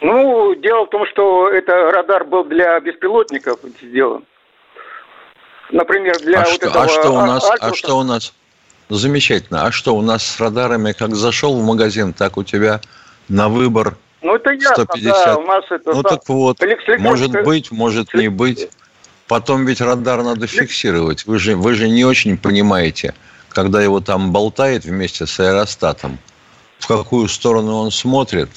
Ну, 0.00 0.54
дело 0.56 0.84
в 0.84 0.90
том, 0.90 1.06
что 1.06 1.48
это 1.48 1.90
радар 1.90 2.24
был 2.24 2.44
для 2.44 2.78
беспилотников 2.80 3.60
сделан. 3.80 4.24
Например, 5.70 6.14
для 6.18 6.42
а 6.42 6.44
вот 6.44 6.52
что, 6.52 6.66
этого... 6.66 6.84
А 6.84 6.88
что 6.88 7.10
у 7.10 7.20
нас? 7.20 7.50
Альтуса... 7.50 7.70
А 7.70 7.74
что 7.74 7.98
у 7.98 8.02
нас? 8.02 8.34
Замечательно. 8.88 9.66
А 9.66 9.72
что 9.72 9.96
у 9.96 10.02
нас 10.02 10.24
с 10.24 10.40
радарами, 10.40 10.92
как 10.92 11.14
зашел 11.14 11.58
в 11.58 11.64
магазин, 11.64 12.12
так 12.12 12.36
у 12.36 12.44
тебя 12.44 12.80
на 13.28 13.48
выбор 13.48 13.96
ну, 14.24 14.36
это 14.36 14.52
ясно, 14.52 14.84
150. 14.84 15.24
Да, 15.26 15.36
у 15.36 15.46
нас 15.46 15.64
это, 15.70 15.92
ну 15.92 16.02
да. 16.02 16.08
так 16.08 16.28
вот, 16.28 16.58
Слегка, 16.58 16.96
может 16.98 17.30
быть, 17.30 17.70
может 17.70 18.14
не 18.14 18.28
быть. 18.28 18.68
Потом 19.28 19.66
ведь 19.66 19.80
радар 19.80 20.22
надо 20.22 20.46
фиксировать. 20.46 21.26
Вы 21.26 21.38
же, 21.38 21.56
вы 21.56 21.74
же 21.74 21.88
не 21.88 22.04
очень 22.04 22.36
понимаете, 22.38 23.14
когда 23.50 23.82
его 23.82 24.00
там 24.00 24.32
болтает 24.32 24.84
вместе 24.84 25.26
с 25.26 25.40
аэростатом, 25.40 26.18
в 26.78 26.86
какую 26.86 27.28
сторону 27.28 27.76
он 27.76 27.90
смотрит, 27.90 28.48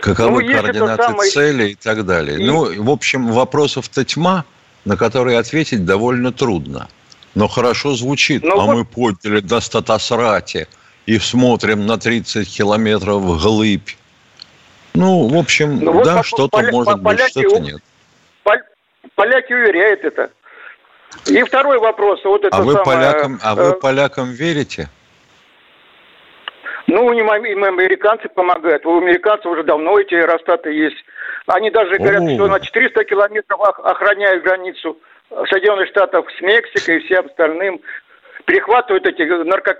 каковы 0.00 0.44
ну, 0.44 0.52
координаты 0.52 1.02
самый... 1.02 1.30
цели 1.30 1.68
и 1.70 1.74
так 1.74 2.04
далее. 2.06 2.40
И... 2.40 2.44
Ну, 2.44 2.82
в 2.82 2.90
общем, 2.90 3.32
вопросов-то 3.32 4.04
тьма, 4.04 4.44
на 4.84 4.96
которые 4.96 5.38
ответить 5.38 5.84
довольно 5.84 6.32
трудно. 6.32 6.88
Но 7.36 7.48
хорошо 7.48 7.92
звучит. 7.92 8.42
Ну, 8.42 8.58
а 8.58 8.64
вот... 8.64 8.74
мы 8.74 8.84
подняли 8.86 9.40
до 9.40 9.60
Статасрати 9.60 10.66
и 11.04 11.18
смотрим 11.18 11.84
на 11.84 11.98
30 11.98 12.48
километров 12.48 13.20
вглыбь. 13.20 13.90
Ну, 14.94 15.28
в 15.28 15.36
общем, 15.36 15.78
ну, 15.78 16.02
да, 16.02 16.16
вот 16.16 16.26
что-то 16.26 16.48
поля... 16.48 16.72
может 16.72 17.02
поляки, 17.02 17.34
быть, 17.34 17.46
что-то 17.46 17.60
нет. 17.60 17.80
Поляки 19.14 19.52
уверяют 19.52 20.02
это. 20.04 20.30
И 21.26 21.42
второй 21.42 21.78
вопрос. 21.78 22.24
Вот 22.24 22.42
это 22.42 22.56
а, 22.56 22.62
вы 22.62 22.72
самое, 22.72 22.84
полякам, 22.84 23.40
а 23.42 23.54
вы 23.54 23.62
э, 23.64 23.72
полякам 23.80 24.32
верите? 24.32 24.88
Ну, 26.86 27.12
им, 27.12 27.26
им 27.44 27.64
американцы 27.64 28.28
помогают. 28.30 28.86
У 28.86 28.96
американцев 28.96 29.46
уже 29.46 29.62
давно 29.62 29.98
эти 29.98 30.14
аэростаты 30.14 30.72
есть. 30.72 31.04
Они 31.46 31.70
даже 31.70 31.98
говорят, 31.98 32.22
О. 32.22 32.34
что 32.34 32.46
на 32.46 32.60
400 32.60 33.04
километров 33.04 33.60
охраняют 33.60 34.42
границу 34.42 34.98
Соединенных 35.50 35.88
Штатов 35.88 36.26
с 36.38 36.40
Мексикой 36.40 36.98
и 36.98 37.06
всем 37.06 37.26
остальным. 37.26 37.80
Перехватывают 38.44 39.04
эти 39.06 39.22
нарко... 39.22 39.76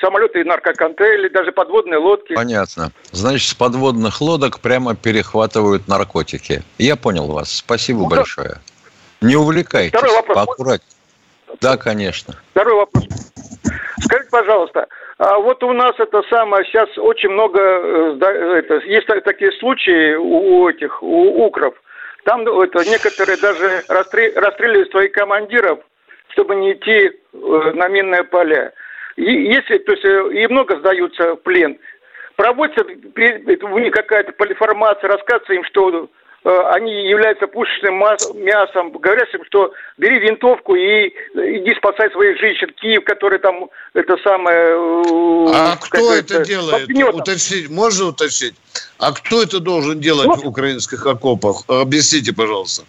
самолеты 0.00 0.40
и 0.40 0.44
наркоконтрейли, 0.44 1.28
даже 1.28 1.52
подводные 1.52 1.98
лодки. 1.98 2.34
Понятно. 2.34 2.90
Значит, 3.12 3.50
с 3.50 3.54
подводных 3.54 4.20
лодок 4.20 4.58
прямо 4.60 4.96
перехватывают 4.96 5.86
наркотики. 5.86 6.62
Я 6.78 6.96
понял 6.96 7.28
вас. 7.28 7.52
Спасибо 7.52 8.00
ну, 8.00 8.08
большое. 8.08 8.56
Не 9.20 9.36
увлекайтесь. 9.36 9.96
Второй 9.96 10.16
вопрос. 10.16 10.34
Поаккуратнее. 10.34 10.90
Да, 11.60 11.76
конечно. 11.76 12.34
Второй 12.50 12.74
вопрос. 12.74 13.04
Скажите, 14.00 14.30
пожалуйста, 14.30 14.88
а 15.18 15.38
вот 15.38 15.62
у 15.62 15.72
нас 15.72 15.94
это 15.98 16.22
самое, 16.28 16.64
сейчас 16.64 16.88
очень 16.98 17.28
много, 17.28 17.60
э, 17.60 18.58
это, 18.58 18.74
есть 18.86 19.06
такие 19.24 19.52
случаи 19.52 20.16
у 20.16 20.68
этих, 20.68 21.00
у 21.02 21.44
укров. 21.44 21.74
Там 22.24 22.44
ну, 22.44 22.62
это, 22.62 22.84
некоторые 22.84 23.36
даже 23.38 23.84
расстреливают 23.88 24.90
своих 24.90 25.12
командиров, 25.12 25.80
чтобы 26.28 26.54
не 26.54 26.72
идти 26.72 27.10
э, 27.10 27.72
на 27.74 27.88
минные 27.88 28.24
поля. 28.24 28.72
И, 29.16 29.24
если, 29.24 29.78
то 29.78 29.92
есть, 29.92 30.04
э, 30.04 30.32
и 30.32 30.46
много 30.46 30.78
сдаются 30.78 31.34
в 31.34 31.42
плен. 31.42 31.78
Проводится 32.36 32.84
у 32.84 33.78
них 33.78 33.92
какая-то 33.92 34.32
полиформация, 34.32 35.08
рассказывается 35.08 35.52
им, 35.54 35.64
что 35.64 35.90
Э, 35.90 36.06
они 36.44 37.08
являются 37.08 37.46
пушечным 37.46 37.98
мясом. 38.44 38.90
Говорят 38.90 39.32
им, 39.34 39.44
что 39.46 39.72
бери 39.96 40.18
винтовку 40.18 40.74
и 40.74 41.08
иди 41.34 41.74
спасай 41.76 42.10
своих 42.10 42.38
женщин. 42.40 42.72
Киев, 42.80 43.04
который 43.04 43.38
там 43.38 43.70
это 43.94 44.16
самое... 44.18 44.58
Э, 44.58 45.52
а 45.54 45.76
кто 45.80 46.14
это 46.14 46.44
делает? 46.44 46.88
Уточнить, 47.14 47.70
можно 47.70 48.06
уточнить? 48.06 48.54
А 48.98 49.12
кто 49.12 49.42
это 49.42 49.60
должен 49.60 50.00
делать 50.00 50.26
ну, 50.26 50.36
в 50.36 50.46
украинских 50.46 51.06
окопах? 51.06 51.64
Объясните, 51.68 52.32
пожалуйста. 52.32 52.84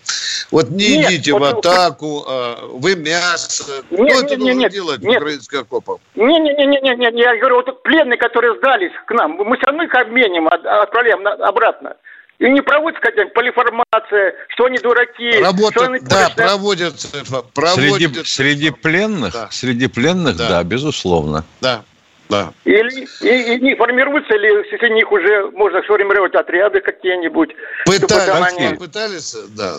Вот 0.51 0.69
не 0.69 0.97
нет, 0.97 1.11
идите 1.11 1.33
вот, 1.33 1.41
в 1.41 1.57
атаку, 1.59 2.23
а 2.27 2.67
вы 2.71 2.95
мясо. 2.95 3.83
Нет, 3.89 4.01
кто 4.01 4.03
нет, 4.03 4.23
это 4.23 4.35
нет, 4.35 4.39
должен 4.39 4.57
нет, 4.59 4.71
делать 4.71 5.01
нет, 5.01 5.19
в 5.19 5.23
украинских 5.23 5.61
окопах? 5.61 5.97
Нет, 6.15 7.15
я 7.15 7.35
говорю, 7.37 7.55
вот 7.55 7.83
пленные, 7.83 8.17
которые 8.17 8.55
сдались 8.57 8.91
к 9.07 9.11
нам, 9.11 9.31
мы 9.31 9.57
все 9.57 9.65
равно 9.65 9.83
их 9.83 9.95
обменим, 9.95 10.47
отправляем 10.47 11.25
обратно. 11.27 11.95
И 12.43 12.49
не 12.49 12.59
проводится 12.59 13.01
какая-нибудь 13.01 13.33
полиформация, 13.33 14.35
что 14.49 14.65
они 14.65 14.77
дураки. 14.77 15.31
Работа, 15.39 15.71
что 15.71 15.85
они 15.85 15.99
да, 16.01 16.29
проводятся. 16.35 17.07
проводятся. 17.53 17.97
Среди, 17.97 18.23
среди 18.25 18.69
пленных, 18.71 19.31
да. 19.31 19.47
среди 19.49 19.87
пленных, 19.87 20.35
да, 20.35 20.49
да 20.49 20.63
безусловно. 20.63 21.45
Да. 21.61 21.85
Да. 22.27 22.51
Или 22.65 23.07
и, 23.21 23.53
и 23.55 23.61
не 23.61 23.75
формируются 23.75 24.35
ли 24.35 24.49
среди 24.69 24.93
них 24.93 25.09
уже 25.09 25.51
можно 25.51 25.81
сформировать 25.83 26.35
отряды 26.35 26.81
какие-нибудь? 26.81 27.51
Пытались, 27.85 28.53
они... 28.57 28.75
пытались, 28.75 29.35
да. 29.55 29.75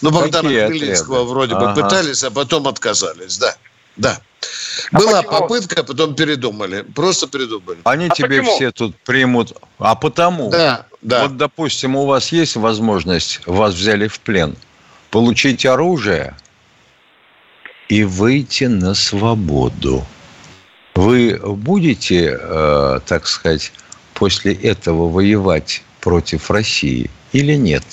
Ну, 0.00 0.10
Богдана 0.12 0.48
Хмельницкого 0.48 1.24
вроде 1.24 1.54
ага. 1.54 1.74
бы 1.74 1.82
пытались, 1.82 2.22
а 2.22 2.30
потом 2.30 2.68
отказались, 2.68 3.38
да. 3.38 3.56
Да. 3.96 4.20
А 4.92 4.98
Была 4.98 5.22
почему? 5.22 5.40
попытка, 5.40 5.82
потом 5.82 6.14
передумали. 6.14 6.82
Просто 6.82 7.26
передумали. 7.26 7.78
Они 7.84 8.06
а 8.06 8.10
тебе 8.10 8.40
почему? 8.40 8.56
все 8.56 8.70
тут 8.70 8.96
примут. 8.98 9.56
А 9.78 9.94
потому, 9.94 10.50
да, 10.50 10.86
да. 11.02 11.22
вот, 11.22 11.36
допустим, 11.36 11.96
у 11.96 12.06
вас 12.06 12.30
есть 12.32 12.56
возможность, 12.56 13.40
вас 13.46 13.74
взяли 13.74 14.06
в 14.06 14.20
плен, 14.20 14.56
получить 15.10 15.66
оружие 15.66 16.36
и 17.88 18.04
выйти 18.04 18.64
на 18.64 18.94
свободу. 18.94 20.04
Вы 20.94 21.38
будете, 21.42 22.38
э, 22.40 23.00
так 23.06 23.26
сказать, 23.26 23.72
после 24.14 24.54
этого 24.54 25.10
воевать 25.10 25.82
против 26.00 26.50
России 26.50 27.10
или 27.32 27.54
нет? 27.54 27.84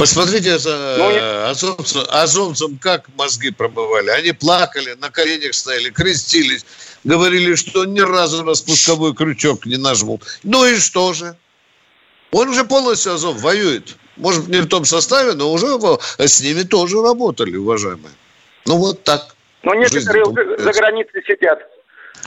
Посмотрите 0.00 0.58
за 0.58 0.96
ну, 0.96 1.50
азовцам, 1.50 2.06
азовцам, 2.08 2.78
как 2.78 3.04
мозги 3.18 3.50
промывали. 3.50 4.08
Они 4.08 4.32
плакали, 4.32 4.96
на 4.98 5.10
коленях 5.10 5.52
стояли, 5.52 5.90
крестились, 5.90 6.64
говорили, 7.04 7.54
что 7.54 7.84
ни 7.84 8.00
разу 8.00 8.42
на 8.42 8.54
спусковой 8.54 9.14
крючок 9.14 9.66
не 9.66 9.76
нажмут. 9.76 10.22
Ну 10.42 10.64
и 10.64 10.78
что 10.78 11.12
же? 11.12 11.36
Он 12.30 12.48
уже 12.48 12.64
полностью 12.64 13.12
Азов 13.12 13.42
воюет. 13.42 13.96
Может, 14.16 14.48
не 14.48 14.62
в 14.62 14.68
том 14.68 14.86
составе, 14.86 15.34
но 15.34 15.52
уже 15.52 15.66
с 16.18 16.40
ними 16.40 16.62
тоже 16.62 17.02
работали, 17.02 17.56
уважаемые. 17.56 18.14
Ну 18.64 18.76
вот 18.76 19.04
так. 19.04 19.34
Но 19.64 19.74
некоторые 19.74 20.24
уже 20.24 20.56
за 20.56 20.72
границей 20.72 21.22
сидят. 21.26 21.58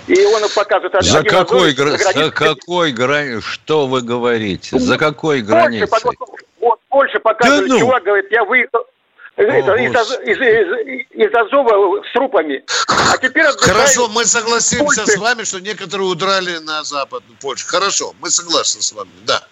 И 0.07 0.25
он 0.25 0.43
показывает... 0.53 1.03
За 1.03 1.23
какой, 1.23 1.73
гра... 1.73 1.97
за 1.97 2.29
какой 2.29 2.91
границей? 2.91 3.41
Что 3.41 3.87
вы 3.87 4.01
говорите? 4.01 4.77
За 4.77 4.99
какой 4.99 5.41
границей? 5.41 5.89
Вот 6.63 6.79
больше 6.89 7.20
показывает, 7.20 7.67
да 7.67 7.74
ну. 7.74 7.79
чувак 7.79 8.03
говорит, 8.03 8.32
я 8.32 8.46
выехал, 8.46 8.86
это, 9.36 9.75
из, 9.75 9.91
из, 9.91 10.38
из, 10.39 11.27
из 11.27 11.36
Азова 11.36 12.01
с 12.03 12.13
трупами. 12.13 12.63
А 12.88 13.17
теперь 13.17 13.46
Хорошо, 13.58 14.08
мы 14.08 14.24
согласимся 14.25 15.01
Польши. 15.01 15.12
с 15.12 15.17
вами, 15.17 15.43
что 15.43 15.60
некоторые 15.60 16.08
удрали 16.08 16.60
на 16.60 16.84
западную 16.84 17.38
Польшу. 17.41 17.67
Хорошо, 17.67 18.13
мы 18.22 18.29
согласны 18.29 18.82
с 18.82 18.93
вами, 18.93 19.10
да. 19.25 19.43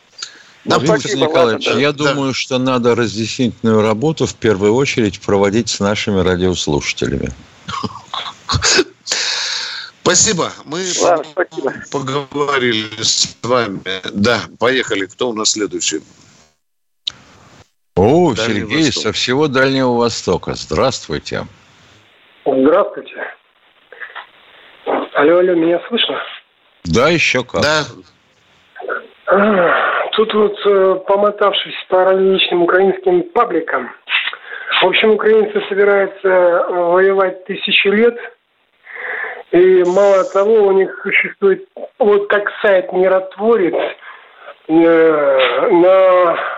Ну, 0.64 0.80
Виктор 0.80 1.16
Николаевич, 1.16 1.68
ладно, 1.68 1.80
я 1.80 1.92
да. 1.92 2.14
думаю, 2.14 2.34
что 2.34 2.60
надо 2.60 2.96
разъяснительную 2.96 3.82
работу 3.82 4.26
в 4.26 4.36
первую 4.36 4.76
очередь 4.76 5.20
проводить 5.20 5.70
с 5.70 5.80
нашими 5.80 6.22
радиослушателями. 6.22 7.30
Спасибо. 10.04 10.52
Мы 10.66 10.86
Ладно, 11.02 11.26
спасибо. 11.32 11.74
поговорили 11.92 13.02
с 13.02 13.36
вами. 13.42 13.82
Да, 14.14 14.42
поехали. 14.60 15.06
Кто 15.06 15.30
у 15.30 15.34
нас 15.34 15.52
следующий? 15.52 16.02
О, 17.96 18.34
Дальний 18.34 18.62
Сергей 18.62 18.86
Восток. 18.86 19.04
со 19.04 19.12
всего 19.12 19.48
Дальнего 19.48 19.98
Востока. 19.98 20.54
Здравствуйте. 20.54 21.42
Здравствуйте. 22.46 23.34
Алло, 25.14 25.38
алло, 25.40 25.54
меня 25.56 25.82
слышно? 25.88 26.18
Да, 26.86 27.10
еще 27.10 27.44
как. 27.44 27.62
Да. 27.62 27.84
Тут 30.14 30.34
вот, 30.34 30.58
э, 30.66 30.96
помотавшись 31.08 31.76
по 31.90 32.04
различным 32.04 32.64
украинским 32.64 33.24
пабликам, 33.24 33.92
в 34.82 34.86
общем, 34.88 35.12
украинцы 35.12 35.62
собираются 35.70 36.28
э, 36.28 36.74
воевать 36.74 37.46
тысячи 37.46 37.88
лет, 37.88 38.18
и 39.52 39.84
мало 39.86 40.24
того, 40.26 40.68
у 40.68 40.72
них 40.72 41.00
существует 41.04 41.68
вот 42.00 42.28
как 42.30 42.52
сайт 42.62 42.92
«Миротворец», 42.92 43.76
э, 44.68 45.68
на 45.72 46.51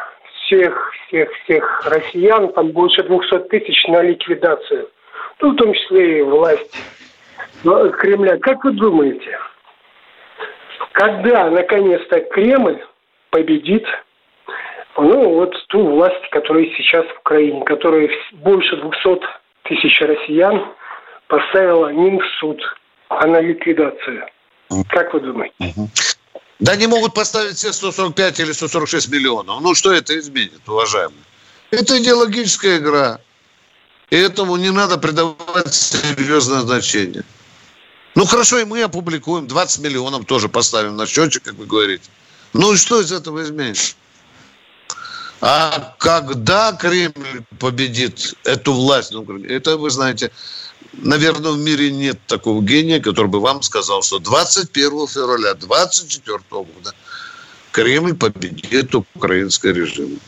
всех, 0.54 0.94
всех, 1.08 1.30
всех 1.44 1.86
россиян, 1.86 2.52
там 2.54 2.70
больше 2.70 3.04
200 3.04 3.50
тысяч 3.50 3.88
на 3.88 4.02
ликвидацию. 4.02 4.90
Ну, 5.42 5.52
в 5.52 5.56
том 5.56 5.74
числе 5.74 6.20
и 6.20 6.22
власть 6.22 6.76
Кремля. 7.64 8.38
Как 8.38 8.64
вы 8.64 8.72
думаете, 8.74 9.38
когда 10.92 11.50
наконец-то 11.50 12.22
Кремль 12.22 12.84
победит 13.30 13.86
ну, 14.96 15.36
вот 15.36 15.56
ту 15.70 15.88
власть, 15.88 16.30
которая 16.30 16.66
сейчас 16.78 17.06
в 17.08 17.20
Украине, 17.22 17.64
которая 17.66 18.10
больше 18.34 18.78
200 18.78 19.22
тысяч 19.64 20.02
россиян 20.02 20.68
поставила 21.28 21.90
не 21.90 22.20
в 22.20 22.26
суд, 22.40 22.62
а 23.10 23.26
на 23.26 23.42
ликвидацию. 23.42 24.28
Как 24.90 25.14
вы 25.14 25.22
думаете? 25.22 25.56
Да 26.60 26.76
не 26.76 26.88
могут 26.88 27.14
поставить 27.14 27.58
все 27.58 27.74
145 27.74 28.40
или 28.40 28.52
146 28.52 29.10
миллионов. 29.10 29.62
Ну, 29.62 29.74
что 29.76 29.92
это 29.92 30.18
изменит, 30.18 30.62
уважаемые? 30.68 31.24
Это 31.72 31.98
идеологическая 31.98 32.78
игра. 32.78 33.20
И 34.10 34.16
этому 34.16 34.56
не 34.58 34.72
надо 34.72 34.98
придавать 34.98 35.74
серьезное 35.74 36.62
значение. 36.62 37.24
Ну, 38.16 38.26
хорошо, 38.26 38.60
и 38.60 38.64
мы 38.64 38.84
опубликуем. 38.84 39.48
20 39.48 39.82
миллионов 39.82 40.26
тоже 40.26 40.50
поставим 40.50 40.96
на 40.96 41.08
счетчик, 41.08 41.44
как 41.44 41.56
вы 41.56 41.66
говорите. 41.66 42.04
Ну, 42.54 42.74
и 42.74 42.78
что 42.78 43.02
из 43.02 43.12
этого 43.12 43.42
изменится? 43.42 43.96
А 45.42 45.96
когда 45.98 46.72
Кремль 46.74 47.44
победит 47.60 48.36
эту 48.44 48.74
власть, 48.74 49.12
ну, 49.12 49.26
это, 49.44 49.78
вы 49.78 49.90
знаете, 49.90 50.32
наверное, 50.94 51.52
в 51.52 51.58
мире 51.58 51.92
нет 51.92 52.20
такого 52.28 52.62
гения, 52.62 53.00
который 53.00 53.28
бы 53.28 53.40
вам 53.40 53.62
сказал, 53.62 54.04
что 54.04 54.20
21 54.20 55.08
февраля 55.08 55.54
24 55.54 56.40
года 56.50 56.94
Кремль 57.72 58.14
победит 58.14 58.94
украинский 58.94 59.74
режим. 59.74 60.20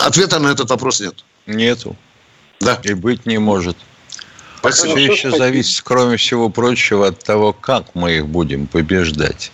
Ответа 0.00 0.40
на 0.40 0.48
этот 0.48 0.70
вопрос 0.70 1.00
нет. 1.00 1.24
Нету. 1.46 1.96
Да. 2.60 2.80
И 2.82 2.94
быть 2.94 3.26
не 3.26 3.38
может. 3.38 3.76
Спасибо. 4.58 4.96
Все 4.96 5.12
еще 5.12 5.30
зависит, 5.30 5.82
кроме 5.84 6.16
всего 6.16 6.48
прочего, 6.48 7.06
от 7.06 7.22
того, 7.22 7.52
как 7.52 7.94
мы 7.94 8.16
их 8.16 8.26
будем 8.26 8.66
побеждать. 8.66 9.52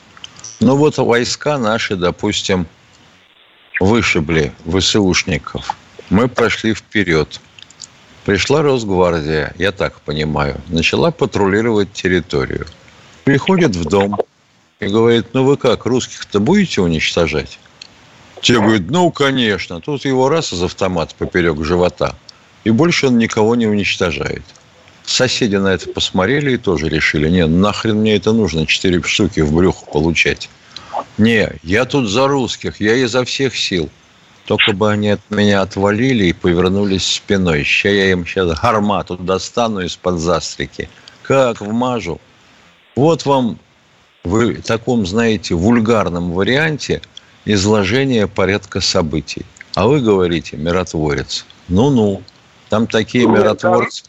Ну 0.60 0.76
вот 0.76 0.96
войска 0.96 1.58
наши, 1.58 1.94
допустим, 1.94 2.66
вышибли 3.80 4.54
ВСУшников. 4.66 5.76
Мы 6.08 6.28
пошли 6.28 6.72
вперед. 6.72 7.40
Пришла 8.24 8.62
Росгвардия, 8.62 9.52
я 9.58 9.70
так 9.70 10.00
понимаю, 10.00 10.58
начала 10.68 11.10
патрулировать 11.10 11.92
территорию. 11.92 12.66
Приходит 13.24 13.76
в 13.76 13.84
дом 13.84 14.18
и 14.80 14.86
говорит, 14.86 15.28
ну 15.34 15.44
вы 15.44 15.58
как, 15.58 15.84
русских-то 15.84 16.40
будете 16.40 16.80
уничтожать? 16.80 17.58
Те 18.40 18.54
говорят, 18.60 18.82
ну, 18.88 19.10
конечно. 19.10 19.80
Тут 19.80 20.04
его 20.04 20.28
раз 20.28 20.52
из 20.52 20.62
автомата 20.62 21.14
поперек 21.16 21.62
живота. 21.64 22.14
И 22.64 22.70
больше 22.70 23.08
он 23.08 23.18
никого 23.18 23.54
не 23.56 23.66
уничтожает. 23.66 24.42
Соседи 25.04 25.56
на 25.56 25.68
это 25.68 25.90
посмотрели 25.90 26.52
и 26.52 26.56
тоже 26.56 26.88
решили, 26.88 27.28
не, 27.28 27.46
нахрен 27.46 27.96
мне 27.96 28.16
это 28.16 28.32
нужно, 28.32 28.66
четыре 28.66 29.02
штуки 29.02 29.40
в 29.40 29.52
брюхо 29.52 29.84
получать. 29.84 30.48
Не, 31.18 31.52
я 31.62 31.84
тут 31.84 32.08
за 32.08 32.26
русских, 32.26 32.80
я 32.80 32.94
изо 32.96 33.24
всех 33.24 33.54
сил. 33.54 33.90
Только 34.46 34.72
бы 34.72 34.90
они 34.90 35.08
от 35.08 35.20
меня 35.30 35.62
отвалили 35.62 36.26
и 36.26 36.32
повернулись 36.32 37.06
спиной. 37.06 37.64
Сейчас 37.64 37.92
я 37.92 38.10
им 38.10 38.26
сейчас 38.26 38.58
гармату 38.60 39.16
достану 39.16 39.80
из-под 39.80 40.18
застрики. 40.18 40.88
Как 41.22 41.60
вмажу. 41.60 42.20
Вот 42.94 43.24
вам 43.24 43.58
в 44.22 44.62
таком, 44.62 45.06
знаете, 45.06 45.54
вульгарном 45.54 46.32
варианте 46.32 47.00
изложение 47.46 48.28
порядка 48.28 48.80
событий. 48.80 49.46
А 49.74 49.86
вы 49.86 50.00
говорите 50.00 50.56
миротворец. 50.56 51.46
Ну-ну, 51.68 52.22
там 52.68 52.86
такие 52.86 53.26
миротворцы. 53.26 54.04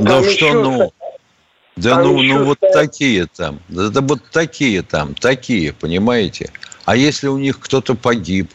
Да 0.00 0.22
что 0.30 0.52
ну? 0.54 0.92
Да 1.76 1.96
а 1.96 2.02
ну, 2.02 2.20
ну 2.20 2.44
вот 2.44 2.58
такие 2.60 3.26
там, 3.34 3.60
да, 3.68 3.88
да 3.88 4.02
вот 4.02 4.20
такие 4.30 4.82
там, 4.82 5.14
такие, 5.14 5.72
понимаете? 5.72 6.50
А 6.84 6.96
если 6.96 7.28
у 7.28 7.38
них 7.38 7.58
кто-то 7.60 7.94
погиб 7.94 8.52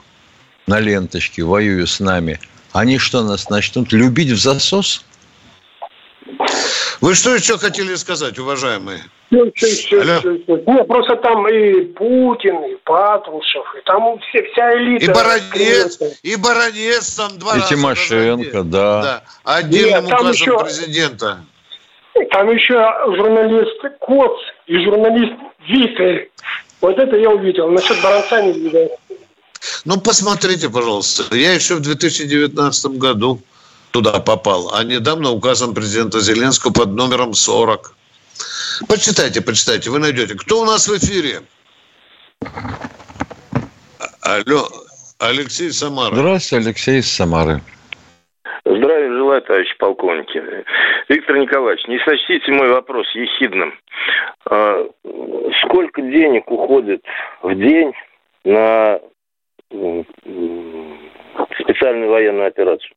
на 0.68 0.80
ленточке, 0.80 1.44
воюя 1.44 1.86
с 1.86 2.00
нами, 2.00 2.40
они 2.74 2.98
что, 3.00 3.24
нас 3.24 3.50
начнут 3.50 3.92
любить 3.92 4.30
в 4.30 4.38
засос? 4.38 5.04
Вы 7.00 7.16
что 7.16 7.34
еще 7.34 7.58
хотели 7.58 7.96
сказать, 7.96 8.38
уважаемые? 8.38 9.00
Ну, 9.30 9.46
Нет, 9.46 10.88
просто 10.88 11.18
там 11.18 11.48
и 11.50 11.82
Путин, 11.94 12.64
и 12.64 12.76
Патрушев, 12.84 13.66
и 13.78 13.82
там 13.86 14.20
все, 14.20 14.44
вся 14.52 14.74
элита. 14.78 15.06
И 15.06 15.14
Баранец, 15.14 16.00
и 16.24 16.36
Баранец 16.38 17.16
там 17.16 17.38
два 17.38 17.58
и 17.58 17.60
раза. 17.60 17.74
И 17.74 17.78
Тимошенко, 17.78 18.64
да. 18.64 19.02
да. 19.02 19.24
Отдельным 19.44 20.06
Нет, 20.06 20.14
указом 20.14 20.32
еще... 20.32 20.60
президента. 20.60 21.40
Там 22.32 22.50
еще 22.50 22.76
журналист 23.16 24.00
Коц 24.00 24.40
и 24.66 24.84
журналист 24.84 25.34
Виталь. 25.68 26.30
Вот 26.80 26.98
это 26.98 27.16
я 27.18 27.30
увидел. 27.30 27.70
Насчет 27.70 28.02
Баранца 28.02 28.42
не 28.42 28.54
видел. 28.54 28.90
Ну, 29.86 30.00
посмотрите, 30.00 30.70
пожалуйста. 30.70 31.36
Я 31.36 31.54
еще 31.54 31.76
в 31.76 31.82
2019 31.82 32.98
году 32.98 33.42
туда 33.92 34.20
попал, 34.20 34.74
а 34.74 34.84
недавно 34.84 35.32
указом 35.32 35.74
президента 35.74 36.20
Зеленского 36.20 36.72
под 36.72 36.90
номером 36.90 37.34
40. 37.34 37.94
Почитайте, 38.88 39.42
почитайте, 39.42 39.90
вы 39.90 40.00
найдете. 40.00 40.36
Кто 40.36 40.62
у 40.62 40.66
нас 40.66 40.88
в 40.88 40.98
эфире? 40.98 41.42
Алло, 44.22 44.68
Алексей 45.20 45.72
Самара. 45.72 46.14
Здравствуйте, 46.14 46.66
Алексей 46.66 47.00
из 47.00 47.12
Самары. 47.12 47.62
Здравия 48.66 49.10
желаю, 49.10 49.42
товарищ 49.42 49.76
полковники. 49.78 50.44
Виктор 51.10 51.38
Николаевич, 51.38 51.88
не 51.88 52.00
сочтите 52.00 52.52
мой 52.52 52.70
вопрос 52.70 53.08
ехидным. 53.16 53.74
А, 54.50 54.86
сколько 55.64 56.02
денег 56.02 56.52
уходит 56.52 57.02
в 57.42 57.56
день 57.56 57.94
на 58.44 59.00
специальную 61.64 62.10
военную 62.12 62.48
операцию? 62.48 62.92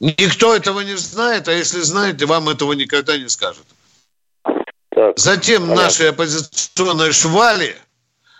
Никто 0.00 0.54
этого 0.54 0.80
не 0.80 0.96
знает, 0.96 1.48
а 1.48 1.52
если 1.52 1.80
знаете, 1.80 2.26
вам 2.26 2.48
этого 2.48 2.72
никогда 2.74 3.16
не 3.16 3.28
скажут. 3.28 3.64
Так, 4.90 5.18
Затем 5.18 5.62
понятно. 5.62 5.82
нашей 5.84 6.10
оппозиционной 6.10 7.12
швали 7.12 7.74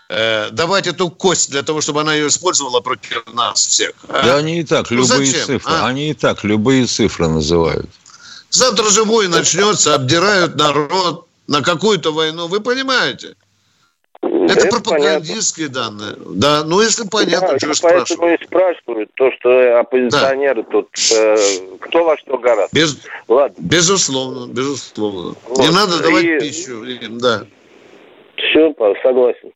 э, 0.09 0.49
давать 0.51 0.87
эту 0.87 1.09
кость 1.09 1.51
для 1.51 1.63
того, 1.63 1.81
чтобы 1.81 2.01
она 2.01 2.13
ее 2.15 2.27
использовала 2.27 2.79
против 2.81 3.25
нас 3.33 3.65
всех. 3.65 3.91
а? 4.07 4.23
Да 4.23 4.37
они 4.37 4.59
и 4.59 4.63
так 4.63 4.89
Ну, 4.91 4.97
любые 4.97 5.25
зачем, 5.25 5.45
цифры, 5.45 5.73
а? 5.73 5.87
они 5.87 6.11
и 6.11 6.13
так 6.13 6.43
любые 6.43 6.85
цифры 6.85 7.27
называют. 7.27 7.89
Завтра 8.49 8.85
же 8.89 9.03
бой 9.03 9.27
начнется, 9.27 9.95
обдирают 9.95 10.55
народ 10.55 11.27
на 11.47 11.61
какую-то 11.61 12.13
войну. 12.13 12.47
Вы 12.47 12.61
понимаете? 12.61 13.35
Это, 14.45 14.67
Это 14.67 14.69
пропагандистские 14.81 15.69
данные. 15.69 16.15
Да, 16.35 16.63
ну 16.65 16.81
если 16.81 17.07
понятно, 17.07 17.57
Да, 17.59 17.73
что 17.73 17.87
вы 17.87 17.93
поэтому 17.93 18.27
и 18.29 18.43
спрашиваю, 18.43 19.07
то, 19.15 19.31
что 19.33 19.79
оппозиционеры 19.79 20.63
тут 20.63 20.89
э, 21.15 21.35
кто 21.81 22.03
во 22.03 22.17
что 22.17 22.37
гораздо. 22.37 22.75
Без, 22.77 22.97
Ладно, 23.27 23.55
безусловно, 23.57 24.51
безусловно. 24.51 25.35
Вот. 25.47 25.59
Не 25.59 25.69
надо 25.71 26.01
давать 26.01 26.23
И- 26.23 26.39
пищу 26.39 26.83
им, 26.83 27.17
да. 27.19 27.45
все, 28.37 28.73
согласен. 29.03 29.51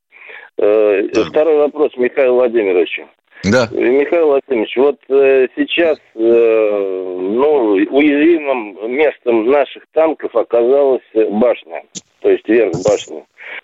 Э, 0.57 1.07
Да. 1.13 1.23
Второй 1.25 1.57
вопрос 1.57 1.91
Михаилу 1.97 2.35
Владимировичу. 2.35 3.07
Да. 3.43 3.67
Михаил 3.71 4.27
Владимирович, 4.27 4.75
вот 4.75 4.99
э, 5.09 5.47
сейчас 5.55 5.97
э, 6.15 6.19
ну, 6.19 7.71
уязвимым 7.89 8.91
местом 8.91 9.49
наших 9.49 9.83
танков 9.93 10.35
оказалась 10.35 11.01
башня, 11.13 11.83
то 12.21 12.29
есть 12.29 12.47
верх 12.49 12.73
башни. 12.83 13.23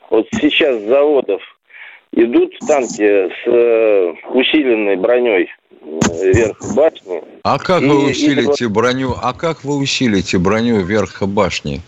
Вот 0.09 0.27
сейчас 0.31 0.77
с 0.81 0.87
заводов 0.87 1.41
идут 2.13 2.57
танки 2.65 3.29
с 3.29 3.47
э, 3.47 4.13
усиленной 4.33 4.95
броней 4.95 5.49
э, 5.81 6.31
верх 6.33 6.57
башни. 6.75 7.21
А 7.43 7.59
как 7.59 7.81
И- 7.81 7.85
вы 7.85 8.03
и 8.07 8.11
усилите 8.11 8.69
броню? 8.69 9.13
А 9.21 9.33
как 9.33 9.63
вы 9.65 9.75
усилите 9.77 10.37
броню 10.37 10.79
верха 10.81 11.25
башни? 11.25 11.81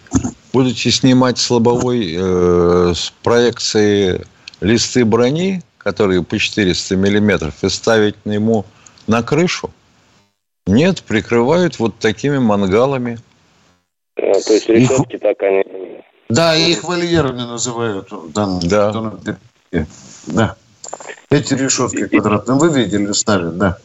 Будете 0.51 0.91
снимать 0.91 1.37
с 1.37 1.49
лобовой 1.49 2.15
э, 2.17 2.93
с 2.93 3.13
проекции 3.23 4.21
листы 4.59 5.05
брони, 5.05 5.61
которые 5.87 6.21
по 6.21 6.37
400 6.37 6.97
миллиметров, 6.97 7.63
и 7.63 7.69
ставить 7.69 8.25
на 8.25 8.33
ему 8.33 8.65
на 9.07 9.23
крышу? 9.23 9.71
Нет, 10.65 11.01
прикрывают 11.01 11.79
вот 11.79 11.97
такими 11.97 12.39
мангалами. 12.39 13.19
Э, 14.17 14.33
то 14.33 14.53
есть 14.53 14.67
решетки 14.67 15.17
так 15.17 15.41
они... 15.43 15.63
Да, 16.27 16.57
их 16.57 16.83
вольерами 16.83 17.43
называют. 17.43 18.09
Там, 18.33 18.59
Да. 18.63 18.91
передке. 19.71 19.89
Да. 20.25 20.55
Эти 21.29 21.53
решетки 21.53 22.05
квадратные 22.07 22.59
вы 22.59 22.67
видели, 22.77 23.13
ставят, 23.13 23.57
да. 23.57 23.77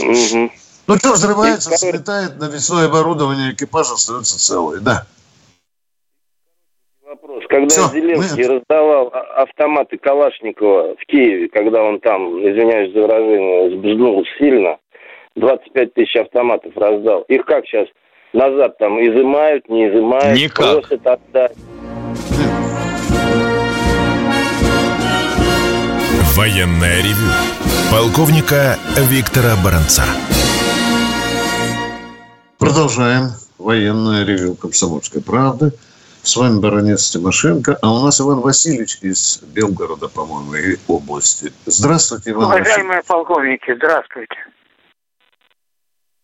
Мгм. 0.00 0.50
Ну 0.88 0.96
что, 0.96 1.12
взрывается, 1.12 1.76
слетает, 1.76 2.40
навесное 2.40 2.86
оборудование, 2.86 3.52
экипаж 3.52 3.92
остается 3.92 4.36
целый, 4.36 4.80
да. 4.80 5.06
Когда 7.50 7.66
Всё, 7.66 7.88
Зеленский 7.88 8.46
мы- 8.46 8.54
раздавал 8.54 9.10
а- 9.12 9.42
автоматы 9.42 9.98
Калашникова 9.98 10.94
в 10.94 11.04
Киеве, 11.06 11.48
когда 11.48 11.82
он 11.82 11.98
там, 11.98 12.38
извиняюсь 12.38 12.94
за 12.94 13.00
выражение, 13.00 13.76
сбзнул 13.76 14.24
сильно, 14.38 14.76
25 15.34 15.92
тысяч 15.94 16.14
автоматов 16.14 16.70
раздал. 16.76 17.22
Их 17.22 17.44
как 17.46 17.66
сейчас 17.66 17.88
назад 18.32 18.78
там 18.78 19.00
изымают, 19.04 19.68
не 19.68 19.88
изымают, 19.88 20.38
Никак. 20.38 20.80
просят 20.80 21.04
отдать. 21.04 21.56
Военное 26.36 26.98
ревю 27.02 27.32
полковника 27.90 28.76
Виктора 29.10 29.56
Баранца. 29.64 30.04
Продолжаем 32.60 33.30
военное 33.58 34.24
ревю 34.24 34.54
«Комсомольской 34.54 35.20
правды». 35.20 35.72
С 36.22 36.36
вами 36.36 36.60
баронец 36.60 37.10
Тимошенко, 37.10 37.78
а 37.82 37.90
у 37.90 38.04
нас 38.04 38.20
Иван 38.20 38.40
Васильевич 38.40 38.98
из 39.00 39.42
Белгорода, 39.54 40.06
по-моему, 40.08 40.54
и 40.54 40.76
области. 40.86 41.50
Здравствуйте, 41.64 42.32
Иван 42.32 42.48
Васильевич. 42.48 42.68
Уважаемые 42.68 43.02
полковники, 43.04 43.74
здравствуйте. 43.74 44.36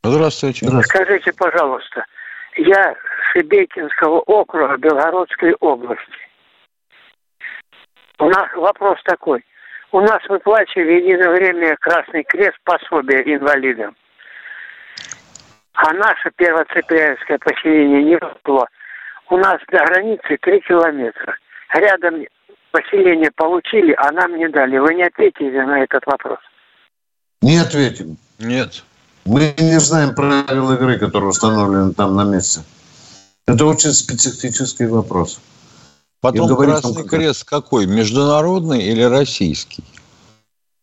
Здравствуйте. 0.05 0.67
Здравствуйте. 0.67 1.05
Скажите, 1.05 1.33
пожалуйста, 1.33 2.05
я 2.59 2.95
Шебекинского 3.33 4.21
округа 4.21 4.77
Белгородской 4.77 5.55
области. 5.61 6.05
У 8.19 8.29
нас 8.29 8.49
вопрос 8.55 8.99
такой. 9.05 9.45
У 9.93 10.01
нас 10.01 10.21
выплачивали 10.29 10.85
в 10.85 11.05
единое 11.05 11.31
время 11.31 11.77
Красный 11.81 12.23
Крест 12.25 12.59
пособие 12.65 13.35
инвалидам. 13.35 13.97
А 15.73 15.93
наше 15.95 16.31
первоцепляевское 16.37 17.39
поселение 17.39 18.03
не 18.05 18.17
выпло. 18.17 18.69
У 19.31 19.37
нас 19.39 19.59
до 19.71 19.85
границы 19.85 20.39
три 20.41 20.61
километра. 20.61 21.37
Рядом 21.75 22.25
поселение 22.71 23.31
получили, 23.33 23.95
а 23.99 24.12
нам 24.12 24.37
не 24.37 24.49
дали. 24.49 24.79
Вы 24.79 24.95
не 24.95 25.05
ответите 25.05 25.62
на 25.65 25.83
этот 25.83 26.07
вопрос. 26.07 26.39
Не 27.43 27.59
ответим. 27.59 28.17
Нет. 28.39 28.85
Мы 29.25 29.55
не 29.59 29.81
знаем 29.81 30.15
правил 30.15 30.73
игры, 30.73 30.99
которые 30.99 31.31
установлены 31.31 31.93
там 31.93 32.15
на 32.15 32.25
месте. 32.25 32.61
Это 33.47 33.65
очень 33.67 33.91
специфический 33.91 34.87
вопрос. 34.87 35.41
Потом 36.21 36.47
И 36.47 36.49
говорить 36.49 36.81
Красный 36.81 37.03
вам, 37.03 37.09
Крест 37.09 37.49
какой? 37.49 37.87
Международный 37.87 38.83
или 38.83 39.03
российский? 39.03 39.85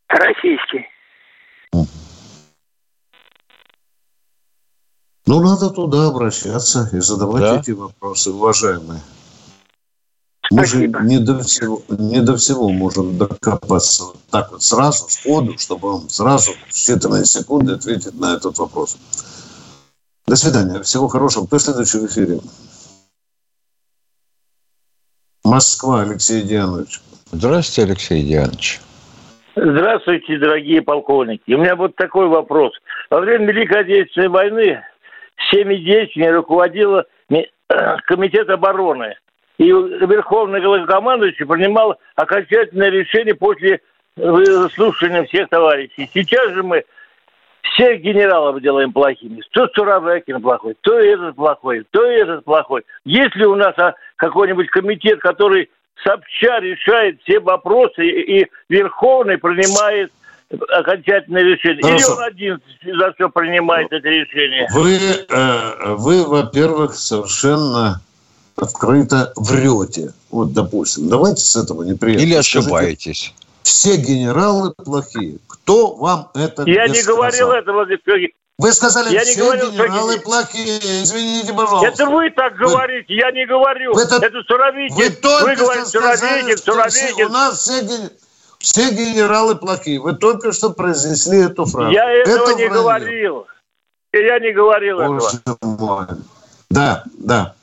Российский. 0.09 0.87
Ну, 5.25 5.41
надо 5.41 5.69
туда 5.69 6.07
обращаться 6.07 6.89
и 6.91 6.99
задавать 6.99 7.41
Да. 7.41 7.59
эти 7.59 7.71
вопросы, 7.71 8.31
уважаемые. 8.31 8.99
Мы 10.51 10.65
же 10.65 10.87
не 10.87 11.19
до, 11.19 11.39
всего, 11.39 11.81
не 11.87 12.21
до 12.21 12.35
всего 12.35 12.69
можем 12.69 13.17
докопаться 13.17 14.03
вот 14.03 14.17
так 14.29 14.51
вот 14.51 14.61
сразу, 14.61 15.09
сходу, 15.09 15.57
чтобы 15.57 15.93
он 15.93 16.09
сразу 16.09 16.51
в 16.67 16.71
считанные 16.71 17.23
секунды 17.23 17.73
ответить 17.73 18.19
на 18.19 18.35
этот 18.35 18.57
вопрос. 18.59 18.97
До 20.27 20.35
свидания. 20.35 20.81
Всего 20.83 21.07
хорошего. 21.07 21.47
Кто 21.47 21.57
следующий 21.57 21.99
в 21.99 22.05
эфире? 22.05 22.39
Москва, 25.43 26.01
Алексей 26.01 26.43
Дианович. 26.43 27.01
Здравствуйте, 27.31 27.91
Алексей 27.91 28.23
Дианович. 28.23 28.81
Здравствуйте, 29.55 30.37
дорогие 30.37 30.81
полковники. 30.81 31.53
У 31.53 31.57
меня 31.59 31.75
вот 31.75 31.95
такой 31.95 32.27
вопрос. 32.27 32.73
Во 33.09 33.19
время 33.21 33.51
Великой 33.51 33.81
Отечественной 33.81 34.29
войны 34.29 34.81
всеми 35.35 35.75
действиями 35.75 36.31
руководила 36.35 37.05
ми- 37.29 37.49
Комитет 38.05 38.49
обороны. 38.49 39.15
И 39.57 39.65
Верховный 39.65 40.61
Главнокомандующий 40.61 41.45
принимал 41.45 41.97
окончательное 42.15 42.89
решение 42.89 43.35
после 43.35 43.81
слушания 44.15 45.23
всех 45.25 45.49
товарищей. 45.49 46.09
Сейчас 46.13 46.51
же 46.51 46.63
мы 46.63 46.83
всех 47.61 48.01
генералов 48.01 48.61
делаем 48.61 48.91
плохими. 48.91 49.41
То 49.51 49.67
Суровекин 49.73 50.41
плохой, 50.41 50.75
то 50.81 50.99
этот 50.99 51.35
плохой, 51.35 51.85
то 51.91 52.03
этот 52.03 52.43
плохой. 52.45 52.83
Есть 53.05 53.35
ли 53.35 53.45
у 53.45 53.55
нас 53.55 53.73
а, 53.77 53.95
какой-нибудь 54.17 54.69
комитет, 54.69 55.19
который 55.19 55.69
сообща 56.03 56.59
решает 56.59 57.21
все 57.23 57.39
вопросы 57.39 58.05
и 58.05 58.47
Верховный 58.69 59.37
принимает 59.37 60.11
окончательное 60.69 61.43
решение? 61.43 61.79
Или 61.79 62.01
Хорошо. 62.01 62.13
он 62.15 62.23
один 62.23 62.61
за 62.83 63.13
все 63.13 63.29
принимает 63.29 63.87
это 63.91 64.07
решение? 64.07 64.67
Вы, 64.73 64.97
э, 65.29 65.93
вы, 65.95 66.23
во-первых, 66.25 66.95
совершенно 66.95 68.01
открыто 68.55 69.33
врете. 69.35 70.13
Вот, 70.29 70.53
допустим, 70.53 71.09
давайте 71.09 71.41
с 71.41 71.55
этого 71.55 71.83
неприятно. 71.83 72.23
Или 72.23 72.33
Скажите, 72.33 72.59
ошибаетесь. 72.59 73.33
Все 73.63 73.95
генералы 73.97 74.71
плохие. 74.73 75.37
Кто 75.47 75.95
вам 75.95 76.29
это 76.35 76.63
Я 76.63 76.87
не 76.87 76.95
сказал? 76.95 77.15
говорил 77.17 77.51
этого. 77.51 77.87
Вы 78.59 78.71
сказали, 78.71 79.11
Я 79.13 79.23
не 79.25 79.31
все 79.31 79.43
говорил, 79.43 79.71
что 79.73 79.83
генералы 79.87 80.13
не- 80.15 80.19
плохие. 80.21 80.77
Извините, 81.03 81.53
пожалуйста. 81.53 81.87
Это 81.87 82.05
вы 82.05 82.29
так 82.29 82.55
говорите, 82.55 83.15
я 83.15 83.31
не 83.31 83.45
говорю. 83.47 83.93
Вы 83.93 84.03
это- 84.03 84.17
это 84.17 84.43
Суровикин. 84.43 84.95
Вы 84.95 85.09
только 85.09 85.55
говорите 85.55 85.89
что 85.89 85.99
сказали, 86.01 86.41
Суровикин, 86.41 86.57
что 86.57 86.73
Суровикин. 86.73 87.25
у 87.25 87.29
нас 87.29 87.59
все, 87.59 87.81
ген- 87.81 88.11
все 88.63 88.91
генералы 88.91 89.55
плохие. 89.55 89.99
Вы 89.99 90.13
только 90.15 90.53
что 90.53 90.69
произнесли 90.69 91.39
эту 91.45 91.65
фразу. 91.65 91.91
Я 91.91 92.09
этого 92.09 92.49
Это 92.49 92.55
не 92.55 92.67
вранье. 92.69 92.81
говорил. 92.81 93.47
Я 94.13 94.39
не 94.39 94.51
говорил 94.53 94.99
этого. 94.99 95.19
Боже 95.19 95.39
мой. 95.61 96.05
Да, 96.69 97.03
да. 97.19 97.53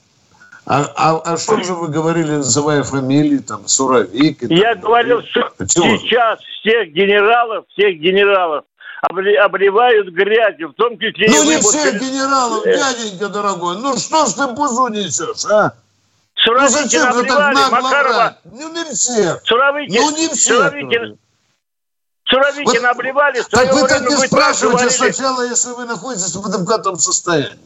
А, 0.66 0.84
а, 0.94 1.20
а 1.24 1.36
что 1.38 1.60
же 1.64 1.72
вы 1.74 1.88
говорили, 1.88 2.32
называя 2.32 2.82
фамилии, 2.82 3.38
там, 3.38 3.66
Суровик? 3.66 4.42
и 4.42 4.54
Я 4.54 4.74
так 4.74 4.84
говорил, 4.84 5.22
что 5.22 5.50
Почему? 5.56 5.96
сейчас 5.98 6.38
всех 6.60 6.88
генералов, 6.92 7.64
всех 7.70 7.96
генералов 7.98 8.64
обли- 9.10 9.36
обливают 9.36 10.08
грязью, 10.08 10.68
в 10.68 10.74
том 10.74 10.98
числе 10.98 11.28
Ну, 11.28 11.44
не 11.44 11.56
всех 11.60 11.98
генералов, 12.00 12.64
Э. 12.66 12.76
дяденька 12.76 13.28
дорогой. 13.30 13.78
Ну, 13.78 13.96
что 13.96 14.26
ж 14.26 14.34
ты 14.34 14.46
бузу 14.48 14.88
несешь, 14.88 15.44
а? 15.50 15.72
Ну, 16.46 16.54
Суровикина 16.54 16.82
зачем 16.82 17.12
же 17.12 17.22
так 17.24 17.30
обливали, 17.38 17.54
нагло 17.54 17.80
Макарова? 17.80 18.36
Ну, 18.44 18.72
не 18.72 18.84
всех. 18.94 19.40
Суровикин, 19.44 20.00
Ну, 20.02 20.10
не 20.16 20.28
всех. 20.28 20.56
Суровикин, 20.56 21.18
Суровикина 22.28 22.88
Вот- 22.88 22.96
обливали, 22.96 23.42
Так 23.50 23.72
вы 23.74 23.88
так 23.88 24.00
не 24.08 24.16
спрашивайте 24.26 24.84
говорили. 24.84 25.12
сначала, 25.12 25.42
если 25.42 25.70
вы 25.72 25.84
находитесь 25.84 26.34
в 26.34 26.46
адекватном 26.46 26.98
состоянии. 26.98 27.58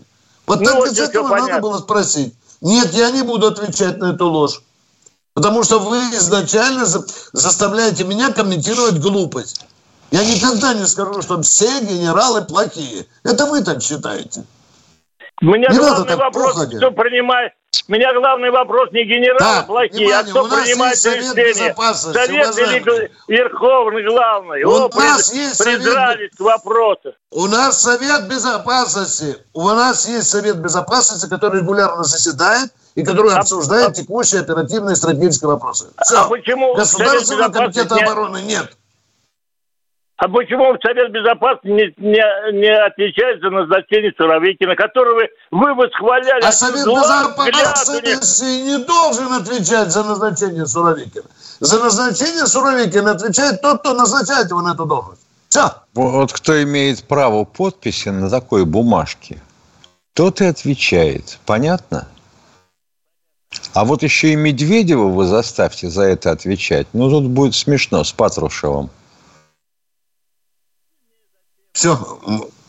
Вот 0.47 0.61
Ну, 0.61 0.67
так 0.67 0.75
вот 0.77 0.89
это 0.89 1.03
этого 1.05 1.29
понятно. 1.29 1.49
надо 1.55 1.63
было 1.63 1.79
спросить. 1.79 2.35
Нет, 2.61 2.93
я 2.95 3.11
не 3.11 3.23
буду 3.23 3.47
отвечать 3.49 3.99
на 3.99 4.13
эту 4.13 4.27
ложь. 4.29 4.61
Потому 5.35 5.65
что 5.65 5.79
вы 5.81 5.99
изначально 6.17 6.85
за- 6.87 7.05
заставляете 7.33 8.05
меня 8.05 8.33
комментировать 8.33 8.99
глупость. 9.01 9.65
Я 10.11 10.25
никогда 10.25 10.75
не 10.75 10.87
скажу, 10.87 11.21
что 11.23 11.43
все 11.43 11.81
генералы 11.81 12.43
плохие. 12.43 13.07
Это 13.25 13.47
вы 13.47 13.63
так 13.63 13.83
считаете. 13.83 14.45
Меня 15.41 15.69
Не 15.71 15.79
главный 15.79 16.17
вопрос, 16.17 16.67
кто 16.67 16.91
принимает... 16.93 17.53
Меня 17.89 18.15
главный 18.15 18.51
вопрос 18.51 18.93
не 18.93 19.05
генералы 19.05 19.39
Так, 19.39 19.67
плохие, 19.67 20.07
внимание, 20.07 20.21
а 20.21 20.23
кто 20.31 20.45
принимает 20.49 20.97
Совет. 20.99 21.35
Безопасности, 21.35 22.19
Совет. 22.19 22.57
Великий- 22.57 23.13
Верховный, 23.29 24.05
главный. 24.05 24.63
У 24.65 24.71
О, 24.71 24.89
нас 24.89 25.29
при- 25.31 25.39
есть 25.39 25.57
Совет- 25.57 26.35
к 26.37 26.41
вопросу. 26.41 27.13
У 27.31 27.47
нас 27.47 27.83
Совет 27.83 28.27
Безопасности. 28.29 29.37
У 29.53 29.69
нас 29.69 30.09
есть 30.09 30.31
Совет 30.31 30.57
Безопасности, 30.59 31.29
который 31.29 31.61
регулярно 31.61 32.05
заседает 32.05 32.71
и 32.95 33.05
который 33.05 33.35
А- 33.35 33.41
обсуждает 33.41 33.89
а- 33.89 33.93
текущие 33.93 34.41
оперативные 34.41 34.95
и 34.95 34.97
стратегические 34.97 35.49
вопросы. 35.49 35.89
Все. 36.05 36.21
А 36.21 36.29
почему 36.29 36.75
Государственного 36.75 37.53
комитета 37.53 37.97
обороны 37.97 38.41
нет. 38.43 38.77
А 40.17 40.29
почему 40.29 40.77
Совет 40.81 41.11
Безопасности 41.11 41.67
не, 41.67 41.93
не, 41.99 42.61
не 42.61 42.73
отвечает 42.73 43.41
за 43.41 43.51
назначение 43.51 44.13
Суровикина, 44.17 44.77
которого 44.77 45.23
вы 45.51 45.75
восхваляли? 45.75 46.45
А 46.45 46.53
Совет. 46.53 46.87
Безопасности 46.87 48.45
не 48.63 48.79
должен 48.85 49.33
отвечать 49.33 49.91
за 49.91 50.05
назначение 50.05 50.67
Суровикина. 50.67 51.25
За 51.59 51.83
назначение 51.83 52.47
Суровикина 52.47 53.13
отвечает 53.13 53.61
тот, 53.61 53.81
кто 53.81 53.93
назначает 53.95 54.51
его 54.51 54.63
на 54.63 54.75
эту 54.75 54.87
должность. 54.87 55.23
Все. 55.49 55.73
Вот 55.95 56.33
кто 56.33 56.63
имеет 56.63 57.03
право 57.05 57.45
подписи 57.45 58.09
на 58.11 58.31
такой 58.31 58.65
бумажке, 58.65 59.41
тот 60.13 60.41
и 60.41 60.45
отвечает. 60.45 61.39
Понятно? 61.45 62.07
А 63.73 63.85
вот 63.85 64.05
еще 64.05 64.33
и 64.33 64.37
Медведева 64.37 65.09
вы 65.09 65.27
заставьте 65.27 65.89
за 65.89 66.03
это 66.03 66.31
отвечать. 66.31 66.87
Ну, 66.93 67.11
тут 67.11 67.27
будет 67.27 67.55
смешно 67.55 68.05
с 68.05 68.13
Патрушевым. 68.13 68.91
Все. 71.75 71.99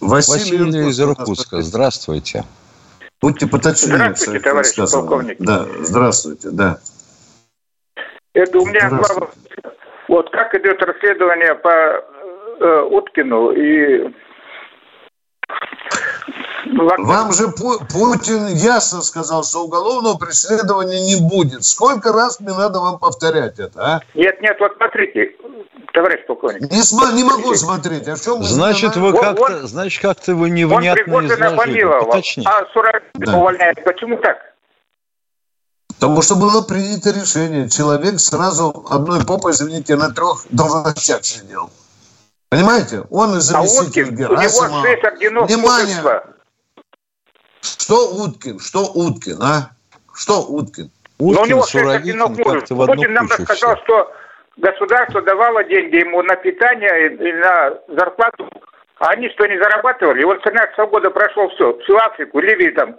Василий, 0.01 0.57
Василий 0.57 0.89
из 0.89 0.99
Иркутск. 0.99 1.19
Иркутска. 1.21 1.61
Здравствуйте. 1.61 2.43
Будьте 3.21 3.47
поточнее. 3.47 3.97
Здравствуйте, 3.97 4.39
товарищ 4.39 4.75
полковник. 4.75 5.37
Да, 5.39 5.65
здравствуйте, 5.79 6.49
да. 6.51 6.79
Это 8.33 8.59
у 8.59 8.65
меня 8.65 8.89
вопроса. 8.89 9.31
Вот 10.07 10.29
как 10.31 10.53
идет 10.55 10.81
расследование 10.81 11.55
по 11.55 11.69
э, 11.69 12.81
Уткину 12.91 13.51
и... 13.51 14.11
Вам 16.77 17.31
же 17.31 17.47
Пу- 17.47 17.79
Путин 17.91 18.47
ясно 18.47 19.01
сказал, 19.01 19.43
что 19.43 19.63
уголовного 19.63 20.17
преследования 20.17 21.01
не 21.01 21.15
будет. 21.21 21.63
Сколько 21.63 22.11
раз 22.11 22.39
мне 22.39 22.53
надо 22.53 22.79
вам 22.79 22.99
повторять 22.99 23.59
это, 23.59 23.81
а? 23.81 24.01
Нет, 24.13 24.41
нет, 24.41 24.57
вот 24.59 24.73
смотрите, 24.75 25.31
товарищ 25.93 26.25
полковник. 26.27 26.69
Не, 26.69 26.81
сма- 26.81 27.13
не 27.13 27.23
могу 27.23 27.55
смотреть. 27.55 28.07
А 28.09 28.15
в 28.15 28.21
чем 28.21 28.43
Значит, 28.43 28.95
вы 28.97 29.13
как-то, 29.13 29.41
вот- 29.41 29.69
значит, 29.69 30.01
как-то 30.01 30.35
вы 30.35 30.47
Он 30.47 30.53
невнятно 30.53 31.03
Пригожина 31.03 31.45
изложили. 31.53 32.45
а 32.45 32.65
Суровикина 32.73 33.25
Да. 33.25 33.37
увольняет. 33.37 33.83
Почему 33.83 34.17
так? 34.17 34.37
Потому 35.97 36.21
что 36.21 36.35
было 36.35 36.61
принято 36.61 37.11
решение. 37.11 37.69
Человек 37.69 38.19
сразу 38.19 38.85
одной 38.89 39.23
попой, 39.25 39.53
извините, 39.53 39.95
на 39.95 40.11
трех 40.13 40.45
должностях 40.49 41.23
сидел. 41.23 41.69
Понимаете? 42.49 43.03
Он 43.09 43.33
и 43.33 43.37
А 43.37 43.39
заместитель 43.39 44.03
Уткин, 44.03 44.07
у 44.07 44.11
него 44.19 44.35
Герасимова. 44.35 44.81
шесть 44.85 45.03
орденов 45.05 45.47
Внимание! 45.49 45.85
мужества. 45.95 46.23
Что 47.79 48.13
Уткин? 48.13 48.59
Что 48.59 48.85
Уткин, 48.93 49.41
а? 49.41 49.71
Что 50.13 50.41
Уткин? 50.41 50.91
Но 51.19 51.25
у 51.25 51.29
Уткин, 51.29 51.49
него 51.49 51.61
шесть 51.61 51.71
Суровикин 51.71 52.19
как-то 52.19 52.75
в 52.75 52.81
одну 52.81 52.95
Путин 52.95 53.13
нам 53.13 53.27
рассказал, 53.27 53.77
что 53.83 54.11
государство 54.57 55.21
давало 55.21 55.63
деньги 55.63 55.97
ему 55.97 56.21
на 56.21 56.35
питание 56.35 57.15
и 57.15 57.33
на 57.33 57.73
зарплату, 57.95 58.49
а 58.97 59.09
они 59.09 59.29
что, 59.29 59.45
не 59.45 59.57
зарабатывали? 59.57 60.21
И 60.21 60.25
вот 60.25 60.41
13 60.43 60.77
года 60.89 61.09
прошло 61.09 61.49
все, 61.49 61.77
всю 61.79 61.97
Африку, 61.97 62.39
Ливию 62.39 62.73
там, 62.73 62.95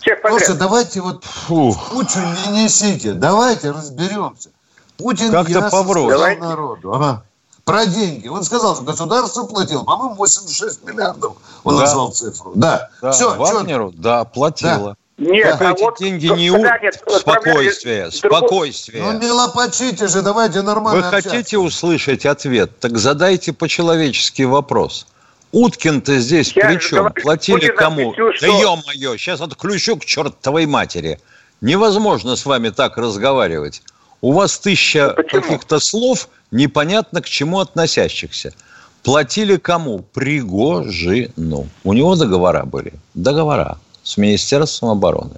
всех 0.00 0.20
подряд. 0.20 0.40
Слушайте, 0.40 0.58
давайте 0.58 1.00
вот 1.00 1.24
Фух. 1.24 1.90
кучу 1.90 2.18
не 2.18 2.64
несите. 2.64 3.12
Давайте 3.12 3.70
разберемся. 3.70 4.50
Путин 4.98 5.30
Как-то 5.30 5.68
Давайте. 6.10 6.40
народу. 6.40 6.94
Ага. 6.94 7.24
Про 7.64 7.86
деньги. 7.86 8.26
Он 8.28 8.42
сказал, 8.42 8.74
что 8.74 8.84
государство 8.84 9.44
платило, 9.44 9.84
по-моему, 9.84 10.14
86 10.16 10.84
миллиардов. 10.84 11.34
Он 11.62 11.76
Да. 11.76 11.82
назвал 11.82 12.10
цифру. 12.12 12.52
Да. 12.56 12.88
Да, 13.00 13.12
Все, 13.12 13.34
Вагнеру, 13.36 13.92
да, 13.94 14.24
платила. 14.24 14.96
Нет, 15.18 15.50
Только 15.50 15.68
а 15.68 15.72
эти 15.72 15.82
вот 15.82 15.98
деньги 15.98 16.26
не 16.26 16.50
у... 16.50 16.56
нет, 16.56 17.00
Спокойствие, 17.20 18.10
спокойствие. 18.10 19.02
Ну 19.04 19.18
не 19.20 19.30
лопачите 19.30 20.08
же, 20.08 20.22
давайте 20.22 20.62
нормально 20.62 21.00
Вы 21.02 21.06
общаться. 21.06 21.30
хотите 21.30 21.58
услышать 21.58 22.26
ответ? 22.26 22.80
Так 22.80 22.98
задайте 22.98 23.52
по-человечески 23.52 24.42
вопрос. 24.42 25.06
Уткин-то 25.52 26.18
здесь 26.18 26.52
Я 26.56 26.66
при 26.66 26.78
чем? 26.80 26.98
говорю, 27.00 27.22
Платили 27.22 27.66
кому? 27.68 28.14
Да 28.16 28.32
что- 28.34 28.46
ё-моё, 28.46 29.16
сейчас 29.16 29.40
отключу 29.40 29.96
к 29.98 30.04
чертовой 30.04 30.66
матери. 30.66 31.20
Невозможно 31.60 32.34
с 32.34 32.44
вами 32.44 32.70
так 32.70 32.96
разговаривать. 32.96 33.82
У 34.22 34.32
вас 34.32 34.56
тысяча 34.56 35.14
каких-то 35.14 35.80
слов, 35.80 36.28
непонятно 36.52 37.20
к 37.20 37.26
чему 37.26 37.58
относящихся. 37.58 38.54
Платили 39.02 39.56
кому? 39.56 39.98
Пригожину. 39.98 41.66
У 41.82 41.92
него 41.92 42.14
договора 42.14 42.64
были. 42.64 42.92
Договора 43.14 43.78
с 44.04 44.16
Министерством 44.16 44.90
обороны. 44.90 45.34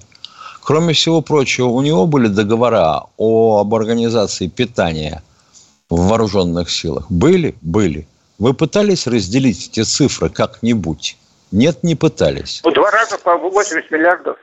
Кроме 0.61 0.93
всего 0.93 1.21
прочего, 1.21 1.67
у 1.67 1.81
него 1.81 2.05
были 2.05 2.27
договора 2.27 3.05
о, 3.17 3.61
об 3.61 3.73
организации 3.73 4.47
питания 4.47 5.23
в 5.89 6.07
вооруженных 6.07 6.69
силах. 6.69 7.09
Были? 7.09 7.55
Были. 7.61 8.07
Вы 8.37 8.53
пытались 8.53 9.07
разделить 9.07 9.69
эти 9.69 9.83
цифры 9.83 10.29
как-нибудь? 10.29 11.17
Нет, 11.51 11.83
не 11.83 11.95
пытались. 11.95 12.61
Ну, 12.63 12.71
два 12.71 12.91
раза 12.91 13.17
по 13.17 13.35
80 13.35 13.89
миллиардов. 13.89 14.37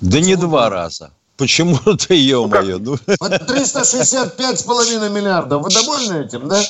Да 0.00 0.20
не 0.20 0.34
два 0.34 0.68
раза. 0.68 1.12
Почему-то, 1.36 2.14
ё-моё. 2.14 2.78
Ну, 2.78 2.96
По 3.18 3.26
365,5 3.26 5.10
миллиардов. 5.10 5.62
Вы 5.62 5.70
довольны 5.70 6.24
этим, 6.24 6.48
да? 6.48 6.60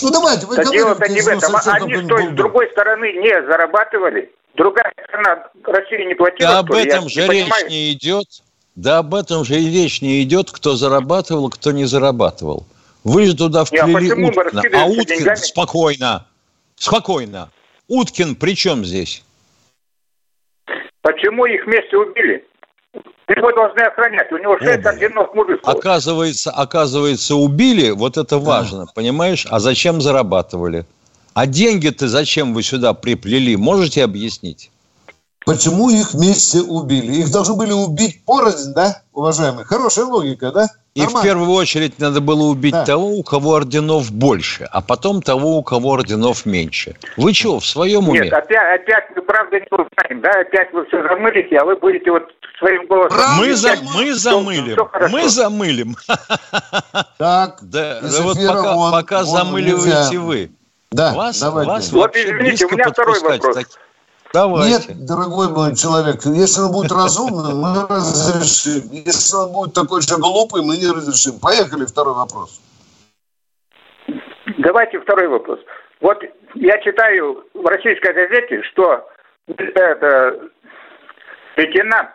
Ну 0.00 0.10
давайте, 0.10 0.46
вы 0.46 0.56
Да 0.56 0.64
дело-то 0.64 0.94
говорите, 0.94 1.14
не 1.14 1.20
в 1.22 1.26
ну, 1.26 1.38
этом. 1.38 1.56
А 1.56 1.60
Они 1.60 1.92
какой-нибудь 1.92 2.18
что, 2.18 2.30
с 2.30 2.36
другой 2.36 2.70
стороны 2.70 3.12
не 3.14 3.42
зарабатывали? 3.46 4.32
Другая 4.54 4.92
страна 5.08 5.48
России 5.64 6.06
не 6.06 6.14
платила, 6.14 6.50
Да 6.50 6.58
об 6.60 6.72
этом 6.72 7.08
же 7.08 7.22
не 7.22 7.28
речь 7.28 7.44
понимаю. 7.44 7.68
не 7.68 7.92
идет. 7.92 8.26
Да 8.74 8.98
об 8.98 9.14
этом 9.14 9.44
же 9.44 9.60
и 9.60 9.70
речь 9.70 10.00
не 10.02 10.22
идет, 10.22 10.50
кто 10.50 10.76
зарабатывал, 10.76 11.50
кто 11.50 11.72
не 11.72 11.84
зарабатывал. 11.84 12.66
Вы 13.04 13.26
же 13.26 13.36
туда 13.36 13.64
Не, 13.70 13.78
а 13.78 13.86
вплели 13.86 14.10
почему 14.10 14.26
мы 14.28 14.28
Уткина. 14.28 14.82
А 14.82 14.86
Уткин, 14.86 15.18
деньгами? 15.18 15.36
спокойно, 15.36 16.26
спокойно. 16.76 17.50
Уткин 17.88 18.36
при 18.36 18.54
чем 18.54 18.84
здесь? 18.84 19.24
Почему 21.02 21.46
их 21.46 21.66
вместе 21.66 21.96
убили? 21.96 22.46
Его 23.28 23.52
должны 23.52 23.80
охранять. 23.80 24.30
У 24.30 24.38
него 24.38 24.58
шесть 24.58 24.84
орденов 24.84 25.34
мужества. 25.34 25.72
Оказывается, 25.72 26.50
оказывается, 26.50 27.34
убили, 27.34 27.90
вот 27.90 28.18
это 28.18 28.38
важно, 28.38 28.86
понимаешь? 28.94 29.46
А 29.48 29.58
зачем 29.58 30.00
зарабатывали? 30.00 30.84
А 31.34 31.46
деньги-то 31.46 32.08
зачем 32.08 32.52
вы 32.52 32.62
сюда 32.62 32.92
приплели? 32.92 33.56
Можете 33.56 34.04
объяснить? 34.04 34.70
Почему 35.46 35.88
их 35.90 36.12
вместе 36.12 36.60
убили? 36.60 37.20
Их 37.20 37.32
должны 37.32 37.56
были 37.56 37.72
убить 37.72 38.24
порознь, 38.24 38.74
да, 38.74 39.01
уважаемые? 39.12 39.64
Хорошая 39.64 40.04
логика, 40.06 40.50
да? 40.52 40.68
И 40.94 41.00
в 41.06 41.22
первую 41.22 41.50
очередь 41.52 41.98
надо 41.98 42.20
было 42.20 42.42
убить 42.44 42.72
Да. 42.72 42.84
того, 42.84 43.08
у 43.16 43.22
кого 43.22 43.54
орденов 43.54 44.12
больше, 44.12 44.68
а 44.70 44.82
потом 44.82 45.22
того, 45.22 45.56
у 45.58 45.62
кого 45.62 45.92
орденов 45.92 46.44
меньше. 46.44 46.96
Вы 47.16 47.32
что, 47.32 47.60
в 47.60 47.66
своем 47.66 48.08
уме? 48.08 48.20
Нет, 48.20 48.32
опять, 48.32 48.80
опять 48.82 49.04
мы 49.16 49.22
правда 49.22 49.56
не 49.60 49.66
узнаем, 49.70 50.20
да? 50.22 50.30
Опять 50.40 50.72
вы 50.72 50.84
все 50.86 51.02
замылите, 51.08 51.56
а 51.56 51.64
вы 51.64 51.76
будете 51.76 52.10
вот 52.10 52.24
своим 52.58 52.86
голосом... 52.86 53.16
Правда 53.16 53.36
Мы, 53.38 53.54
за, 53.54 53.74
мы 53.94 54.14
замылим. 54.14 54.72
всё 54.74 54.84
хорошо. 54.86 55.12
Мы 55.16 55.28
замылим. 55.28 55.96
Так, 57.18 57.58
Да, 57.62 58.00
вот 58.20 58.36
пока, 58.46 58.74
вон, 58.74 58.92
пока 58.92 59.24
вон 59.24 59.36
замыливаете 59.36 59.88
нельзя. 59.88 60.20
вы. 60.20 60.50
Да, 60.90 61.14
Вас, 61.14 61.40
давайте. 61.40 61.70
вас 61.70 61.92
Вот 61.92 62.00
вообще 62.02 62.24
извините, 62.24 62.66
у 62.66 62.70
меня 62.70 62.90
второй 62.90 63.18
вопрос. 63.20 63.56
так- 63.56 63.66
Давайте. 64.32 64.94
Нет, 64.94 65.04
дорогой 65.04 65.48
мой 65.48 65.76
человек, 65.76 66.24
если 66.24 66.62
он 66.62 66.72
будет 66.72 66.90
разумным, 66.90 67.58
мы 67.60 67.86
разрешим. 67.88 68.88
Если 68.90 69.36
он 69.36 69.52
будет 69.52 69.74
такой 69.74 70.00
же 70.00 70.16
глупый, 70.16 70.62
мы 70.62 70.76
не 70.76 70.88
разрешим. 70.88 71.38
Поехали, 71.38 71.84
второй 71.84 72.14
вопрос. 72.14 72.60
Давайте 74.58 75.00
второй 75.00 75.28
вопрос. 75.28 75.60
Вот 76.00 76.18
я 76.54 76.78
читаю 76.80 77.44
в 77.52 77.66
российской 77.66 78.12
газете, 78.12 78.62
что 78.72 79.06
это 79.48 80.48
лейтенант 81.56 82.12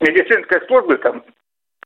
медицинской 0.00 0.60
службы 0.68 0.98
там 0.98 1.24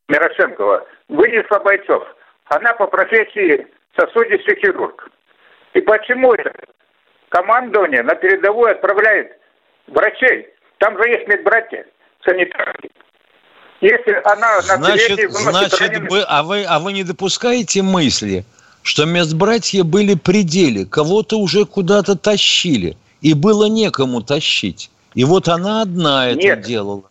Мирошенкова 0.09 0.87
вынесла 1.09 1.59
бойцов. 1.61 2.05
Она 2.47 2.75
по 2.75 2.87
профессии 2.87 3.67
сосудистый 3.97 4.61
хирург. 4.61 5.09
И 5.75 5.81
почему 5.81 6.33
это 6.35 6.53
командование 7.29 8.03
на 8.03 8.14
передовую 8.14 8.73
отправляет 8.73 9.38
врачей? 9.87 10.49
Там 10.79 10.97
же 10.97 11.09
есть 11.09 11.27
медбратья, 11.29 11.85
санитарки. 12.25 12.91
Если 13.81 14.21
она 14.25 14.57
на 14.57 14.77
значит, 14.77 15.31
значит 15.31 15.81
раненых... 15.81 16.11
вы, 16.11 16.25
а, 16.27 16.43
вы, 16.43 16.64
а 16.64 16.79
вы 16.81 16.93
не 16.93 17.05
допускаете 17.05 17.83
мысли, 17.83 18.45
что 18.83 19.05
медбратья 19.05 19.85
были 19.85 20.14
при 20.14 20.43
деле, 20.43 20.85
кого-то 20.85 21.38
уже 21.38 21.64
куда-то 21.64 22.17
тащили, 22.17 22.97
и 23.21 23.35
было 23.35 23.67
некому 23.67 24.23
тащить. 24.23 24.91
И 25.14 25.25
вот 25.25 25.49
она 25.49 25.83
одна 25.83 26.31
это 26.31 26.41
нет. 26.41 26.61
делала. 26.61 27.05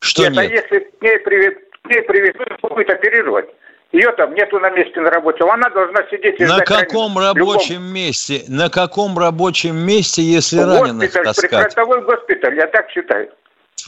Что 0.00 0.22
нет, 0.22 0.38
а 0.38 0.42
нет? 0.46 0.52
а 0.52 0.54
если 0.54 0.90
к 0.90 1.02
ней, 1.02 1.18
привез, 1.18 1.54
к 1.82 1.90
ней 1.90 2.02
привезут, 2.02 2.60
будет 2.62 2.90
оперировать, 2.90 3.46
ее 3.92 4.12
там 4.12 4.34
нету 4.34 4.58
на 4.58 4.70
месте 4.70 5.00
на 5.00 5.10
работе, 5.10 5.44
она 5.44 5.70
должна 5.70 6.00
сидеть 6.10 6.40
и 6.40 6.44
На 6.44 6.60
каком 6.60 7.18
рабочем 7.18 7.74
любом... 7.74 7.92
месте? 7.92 8.44
На 8.48 8.68
каком 8.68 9.18
рабочем 9.18 9.76
месте, 9.76 10.22
если 10.22 10.58
раненых 10.60 11.12
таскать? 11.12 11.50
Прифронтовой 11.50 12.02
госпиталь, 12.02 12.56
я 12.56 12.66
так 12.66 12.90
считаю. 12.90 13.30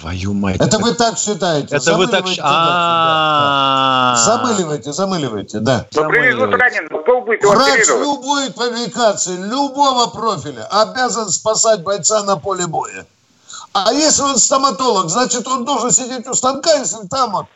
Твою 0.01 0.33
мать. 0.35 0.61
Это 0.61 0.79
вы 0.79 0.95
так 0.95 1.19
считаете. 1.19 1.75
Это 1.75 1.95
вы 1.97 2.07
так 2.07 2.27
считаете. 2.27 2.53
Замыливайте, 4.23 4.93
замыливайте, 4.93 5.59
да. 5.59 5.87
Привезут 5.91 6.55
раненого, 6.55 7.03
кто 7.03 7.21
будет 7.23 7.43
Врач 7.43 7.89
любой 7.89 8.53
квалификации, 8.53 9.37
любого 9.37 10.07
профиля 10.11 10.69
обязан 10.71 11.29
спасать 11.31 11.83
бойца 11.83 12.23
на 12.23 12.37
поле 12.37 12.67
боя. 12.67 13.07
А 13.73 13.93
если 13.93 14.23
он 14.23 14.37
стоматолог, 14.37 15.09
значит, 15.09 15.47
он 15.49 15.65
должен 15.65 15.91
сидеть 15.91 16.27
у 16.29 16.35
станка, 16.35 16.75
если 16.75 17.07
там 17.09 17.33
вот 17.33 17.47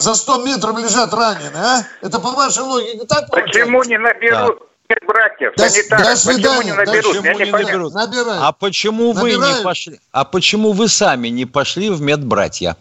за 0.00 0.14
100 0.14 0.44
метров 0.44 0.78
лежат 0.78 1.12
раненые, 1.12 1.62
а? 1.62 1.82
Это 2.00 2.18
по 2.20 2.30
вашей 2.30 2.62
логике 2.62 3.06
так 3.06 3.30
Почему 3.30 3.82
не 3.84 3.98
наберут 3.98 4.62
да. 4.88 4.96
братьев, 5.06 5.54
до, 5.56 5.68
санитаров? 5.68 6.04
До 6.04 6.16
свидания. 6.16 6.42
Почему 6.42 6.62
не 6.62 6.72
наберут? 6.72 7.16
Почему 7.16 7.38
не, 7.38 7.50
наберут? 7.90 8.34
А 8.40 8.52
почему 8.52 9.14
Набирают. 9.14 9.38
вы 9.38 9.58
не 9.58 9.64
пошли? 9.64 10.00
А 10.12 10.24
почему 10.24 10.72
вы 10.72 10.88
сами 10.88 11.28
не 11.28 11.44
пошли 11.44 11.90
в 11.90 12.00
медбратья? 12.00 12.76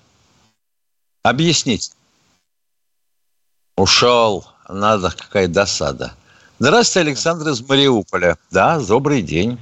Объясните. 1.24 1.92
Ушел. 3.76 4.46
Надо, 4.68 5.12
какая 5.16 5.48
досада. 5.48 6.14
Здравствуйте, 6.60 7.10
Александр 7.10 7.50
из 7.50 7.68
Мариуполя. 7.68 8.38
Да, 8.52 8.80
добрый 8.80 9.22
день. 9.22 9.58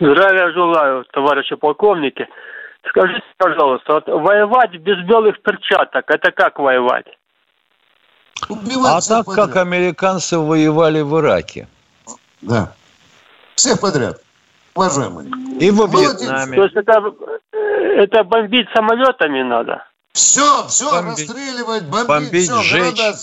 Здравия 0.00 0.52
желаю, 0.52 1.04
товарищи 1.12 1.56
полковники. 1.56 2.26
Скажите, 2.86 3.24
пожалуйста, 3.36 3.94
вот 3.94 4.06
воевать 4.06 4.72
без 4.80 5.04
белых 5.06 5.40
перчаток, 5.42 6.04
это 6.08 6.30
как 6.32 6.58
воевать? 6.58 7.06
Убивать 8.48 9.04
а 9.04 9.08
так, 9.08 9.26
подряд. 9.26 9.46
как 9.46 9.56
американцы 9.56 10.38
воевали 10.38 11.00
в 11.00 11.18
Ираке. 11.18 11.68
Да. 12.40 12.72
Всех 13.56 13.80
подряд. 13.80 14.20
Уважаемые. 14.74 15.28
И 15.60 15.70
во 15.70 15.86
Вьетнаме. 15.86 16.56
То 16.56 16.62
есть 16.64 16.76
это, 16.76 17.12
это 17.52 18.24
бомбить 18.24 18.68
самолетами 18.74 19.42
надо? 19.42 19.84
Все, 20.12 20.66
все, 20.68 20.90
бомбить, 20.90 21.28
расстреливать, 21.28 21.84
бомбить, 21.84 22.08
бомбить 22.08 22.44
все, 22.44 22.62
сжечь. 22.62 22.96
города 22.96 23.18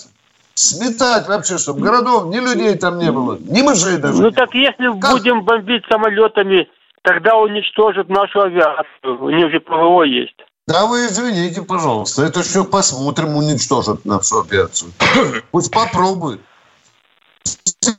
сметать 0.55 1.27
вообще, 1.27 1.57
чтобы 1.57 1.81
городов, 1.81 2.27
ни 2.27 2.39
людей 2.39 2.75
там 2.75 2.97
не 2.97 3.11
было, 3.11 3.37
ни 3.37 3.61
мышей 3.61 3.97
даже. 3.97 4.21
Ну 4.21 4.31
так 4.31 4.53
если 4.53 4.99
как? 4.99 5.11
будем 5.11 5.43
бомбить 5.43 5.83
самолетами, 5.89 6.69
тогда 7.05 7.37
уничтожат 7.37 8.09
нашу 8.09 8.41
авиацию. 8.41 9.23
У 9.23 9.29
них 9.29 9.51
же 9.51 9.59
ПВО 9.59 10.03
есть. 10.03 10.35
Да 10.67 10.87
вы 10.87 11.05
извините, 11.05 11.61
пожалуйста. 11.61 12.23
Это 12.23 12.41
все 12.41 12.65
посмотрим, 12.65 13.35
уничтожат 13.35 14.03
нашу 14.03 14.41
авиацию. 14.41 14.91
Пусть 15.51 15.71
попробуют. 15.71 16.41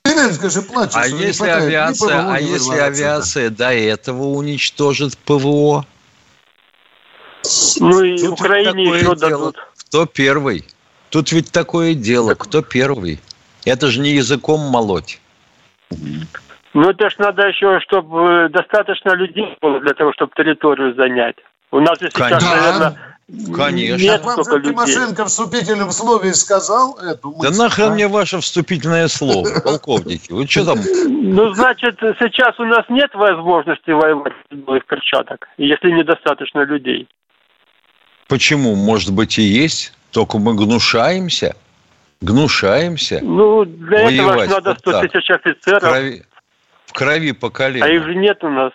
Зеленский 0.04 0.50
же 0.50 0.62
плачет. 0.62 0.96
А 0.96 1.06
если 1.06 1.46
авиация, 1.46 2.32
а 2.32 2.40
если 2.40 2.76
авиация 2.76 3.50
до 3.50 3.72
этого 3.72 4.24
уничтожит 4.24 5.16
ПВО? 5.18 5.86
Ну 7.78 8.02
и 8.02 8.18
Тут 8.18 8.32
Украине 8.32 8.84
еще 8.84 9.14
дадут. 9.14 9.56
Кто 9.88 10.06
первый? 10.06 10.64
Тут 11.10 11.30
ведь 11.30 11.52
такое 11.52 11.94
дело. 11.94 12.34
Кто 12.34 12.62
первый? 12.62 13.20
Это 13.64 13.88
же 13.88 14.00
не 14.00 14.10
языком 14.10 14.60
молоть. 14.60 15.20
Ну, 16.76 16.90
это 16.90 17.08
ж 17.08 17.16
надо 17.16 17.48
еще, 17.48 17.80
чтобы 17.80 18.20
э, 18.20 18.48
достаточно 18.50 19.14
людей 19.14 19.56
было 19.62 19.80
для 19.80 19.94
того, 19.94 20.12
чтобы 20.12 20.32
территорию 20.36 20.94
занять. 20.94 21.36
У 21.70 21.80
нас 21.80 22.02
и 22.02 22.10
сейчас, 22.10 22.28
Конечно. 22.28 22.50
наверное, 22.50 22.96
Конечно. 23.56 24.02
Нет 24.04 24.22
Вам 24.22 24.44
же 24.44 24.62
Тимошенко 24.62 25.24
в 25.24 25.28
вступительном 25.28 25.90
слове 25.90 26.34
сказал 26.34 26.98
эту 26.98 27.30
мысль. 27.30 27.50
Да 27.50 27.64
нахрен 27.64 27.94
мне 27.94 28.08
ваше 28.08 28.40
вступительное 28.40 29.08
слово, 29.08 29.48
полковники? 29.64 30.30
Вы 30.30 30.46
что 30.46 30.66
там? 30.66 30.78
Ну, 31.06 31.54
значит, 31.54 31.96
сейчас 31.98 32.60
у 32.60 32.64
нас 32.64 32.84
нет 32.90 33.12
возможности 33.14 33.90
воевать 33.90 34.34
в 34.50 34.80
перчаток, 34.80 35.48
если 35.56 35.90
недостаточно 35.90 36.60
людей. 36.60 37.08
Почему? 38.28 38.76
Может 38.76 39.14
быть 39.14 39.38
и 39.38 39.42
есть, 39.42 39.94
только 40.10 40.36
мы 40.36 40.54
гнушаемся. 40.54 41.56
Гнушаемся. 42.20 43.20
Ну, 43.22 43.64
для 43.64 44.10
этого 44.10 44.44
надо 44.44 44.74
100 44.74 45.00
тысяч 45.00 45.30
офицеров. 45.30 45.80
Крови, 45.80 46.22
крови 46.96 47.32
по 47.32 47.50
колено. 47.50 47.84
А 47.84 47.88
их 47.88 48.02
же 48.04 48.14
нет 48.14 48.42
у 48.42 48.48
нас. 48.48 48.72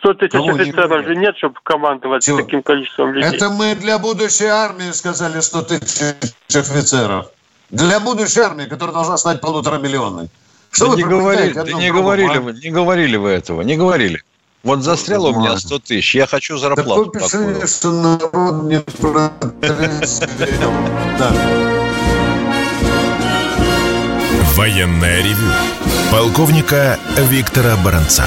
100 0.00 0.14
тысяч 0.14 0.32
Кого 0.32 0.50
офицеров 0.50 1.04
же 1.04 1.16
нет, 1.16 1.36
чтобы 1.36 1.56
командовать 1.62 2.24
Чего? 2.24 2.38
таким 2.38 2.62
количеством 2.62 3.12
людей. 3.12 3.34
Это 3.34 3.50
мы 3.50 3.74
для 3.74 3.98
будущей 3.98 4.46
армии 4.46 4.90
сказали 4.92 5.40
100 5.40 5.62
тысяч 5.62 6.16
офицеров. 6.54 7.26
Для 7.70 8.00
будущей 8.00 8.40
армии, 8.40 8.64
которая 8.64 8.94
должна 8.94 9.16
стать 9.16 9.40
полутора 9.40 9.78
миллионной. 9.78 10.28
Что 10.70 10.86
да 10.86 10.90
вы 10.92 10.96
не 10.96 11.04
говорили, 11.04 11.52
да 11.52 11.72
не 11.72 11.90
говорили, 11.90 12.38
вы, 12.38 12.52
не 12.52 12.70
говорили 12.70 13.16
вы 13.16 13.30
этого, 13.30 13.62
не 13.62 13.76
говорили. 13.76 14.22
Вот 14.62 14.82
застрял 14.82 15.24
у 15.26 15.38
меня 15.38 15.56
100 15.56 15.78
тысяч, 15.80 16.14
я 16.14 16.26
хочу 16.26 16.56
зарплату 16.56 17.10
так 17.10 17.22
такую. 17.22 17.66
что 17.66 17.92
народ 17.92 18.64
не 18.64 18.82
да. 21.18 21.32
Военная 24.56 25.18
ревю. 25.22 25.95
Полковника 26.12 26.98
Виктора 27.16 27.74
Баранца. 27.84 28.22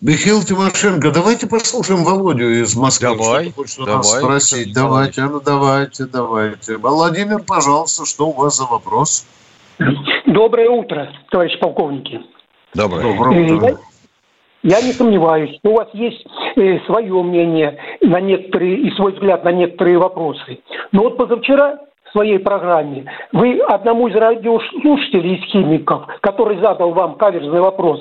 Михаил 0.00 0.42
Тимошенко, 0.42 1.10
давайте 1.12 1.46
послушаем 1.46 2.04
Володю 2.04 2.62
из 2.62 2.74
Москвы. 2.74 3.16
Давай, 3.16 3.52
что 3.66 3.84
давай, 3.84 3.96
нас 3.98 4.18
спросить. 4.18 4.74
Давайте, 4.74 5.22
ну 5.22 5.40
давайте, 5.44 6.06
давайте. 6.06 6.78
Владимир, 6.78 7.42
пожалуйста, 7.46 8.06
что 8.06 8.28
у 8.28 8.32
вас 8.32 8.56
за 8.56 8.64
вопрос? 8.64 9.26
Доброе 10.26 10.70
утро, 10.70 11.12
товарищ 11.30 11.58
полковники. 11.60 12.20
Доброе, 12.74 13.02
Доброе 13.02 13.52
утро. 13.52 13.78
Я, 14.62 14.78
я 14.78 14.86
не 14.86 14.92
сомневаюсь, 14.92 15.58
у 15.62 15.74
вас 15.74 15.88
есть 15.92 16.24
э, 16.56 16.78
свое 16.86 17.22
мнение 17.22 17.78
на 18.00 18.20
некоторые 18.20 18.78
и 18.78 18.90
свой 18.96 19.12
взгляд 19.12 19.44
на 19.44 19.52
некоторые 19.52 19.98
вопросы. 19.98 20.60
Но 20.92 21.02
вот 21.02 21.18
позавчера 21.18 21.78
своей 22.12 22.38
программе 22.38 23.06
вы 23.32 23.58
одному 23.60 24.08
из 24.08 24.14
радиослушателей, 24.14 25.36
из 25.36 25.44
химиков, 25.50 26.06
который 26.20 26.60
задал 26.60 26.92
вам 26.92 27.16
каверзный 27.16 27.60
вопрос, 27.60 28.00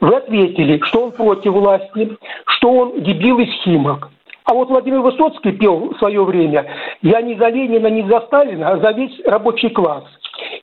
вы 0.00 0.16
ответили, 0.16 0.80
что 0.84 1.04
он 1.04 1.12
против 1.12 1.52
власти, 1.52 2.16
что 2.46 2.72
он 2.72 3.02
дебил 3.02 3.38
из 3.38 3.52
химок. 3.62 4.10
А 4.44 4.54
вот 4.54 4.68
Владимир 4.68 5.00
Высоцкий 5.00 5.52
пел 5.52 5.90
в 5.90 5.98
свое 5.98 6.24
время 6.24 6.66
«Я 7.02 7.20
не 7.20 7.34
за 7.34 7.48
Ленина, 7.48 7.88
не 7.88 8.08
за 8.08 8.20
Сталина, 8.20 8.70
а 8.70 8.78
за 8.78 8.92
весь 8.92 9.18
рабочий 9.24 9.70
класс». 9.70 10.04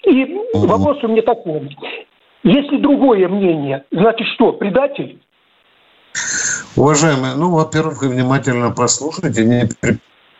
И 0.03 0.37
вопрос 0.53 1.03
у 1.03 1.09
меня 1.09 1.21
такой. 1.21 1.75
Если 2.43 2.77
другое 2.77 3.27
мнение, 3.27 3.83
значит 3.91 4.27
что, 4.35 4.53
предатель? 4.53 5.19
Уважаемые, 6.75 7.35
ну, 7.35 7.51
во-первых, 7.51 8.01
вы 8.01 8.09
внимательно 8.09 8.71
послушайте, 8.71 9.43
не 9.45 9.69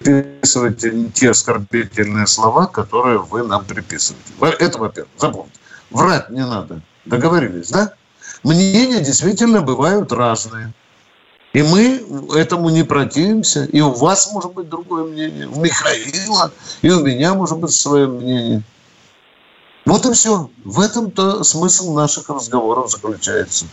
приписывайте 0.04 1.10
те 1.14 1.32
оскорбительные 1.32 2.28
слова, 2.28 2.68
которые 2.68 3.20
вы 3.20 3.44
нам 3.44 3.66
приписываете. 3.66 4.34
Это, 4.60 4.78
во-первых, 4.78 5.12
запомните. 5.18 5.60
Врать 5.90 6.30
не 6.30 6.46
надо. 6.46 6.82
Договорились, 7.06 7.70
да? 7.70 7.94
Мнения 8.44 9.00
действительно 9.00 9.62
бывают 9.62 10.12
разные. 10.12 10.74
И 11.54 11.62
мы 11.62 12.04
этому 12.36 12.70
не 12.70 12.84
противимся. 12.84 13.66
И 13.66 13.80
у 13.80 13.92
вас 13.92 14.32
может 14.32 14.54
быть 14.54 14.70
другое 14.70 15.06
мнение. 15.06 15.48
У 15.48 15.60
Михаила 15.60 16.52
и 16.82 16.90
у 16.90 17.06
меня 17.06 17.36
может 17.36 17.60
быть 17.60 17.72
свое 17.72 18.08
мнение. 18.08 18.64
Вот 19.86 20.06
и 20.06 20.14
все. 20.14 20.50
В 20.64 20.80
этом-то 20.80 21.44
смысл 21.44 21.94
наших 21.94 22.30
разговоров 22.30 22.90
заключается. 22.90 23.66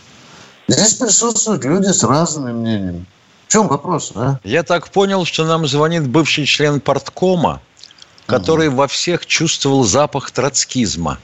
Здесь 0.67 0.93
присутствуют 0.93 1.65
люди 1.65 1.87
с 1.87 2.03
разными 2.03 2.51
мнениями. 2.51 3.05
В 3.51 3.53
чем 3.53 3.67
вопрос, 3.67 4.13
а? 4.15 4.39
Я 4.45 4.63
так 4.63 4.87
понял, 4.91 5.25
что 5.25 5.43
нам 5.43 5.67
звонит 5.67 6.07
бывший 6.07 6.45
член 6.45 6.79
порткома, 6.79 7.59
который 8.25 8.69
угу. 8.69 8.77
во 8.77 8.87
всех 8.87 9.25
чувствовал 9.25 9.83
запах 9.83 10.31
троцкизма. 10.31 11.17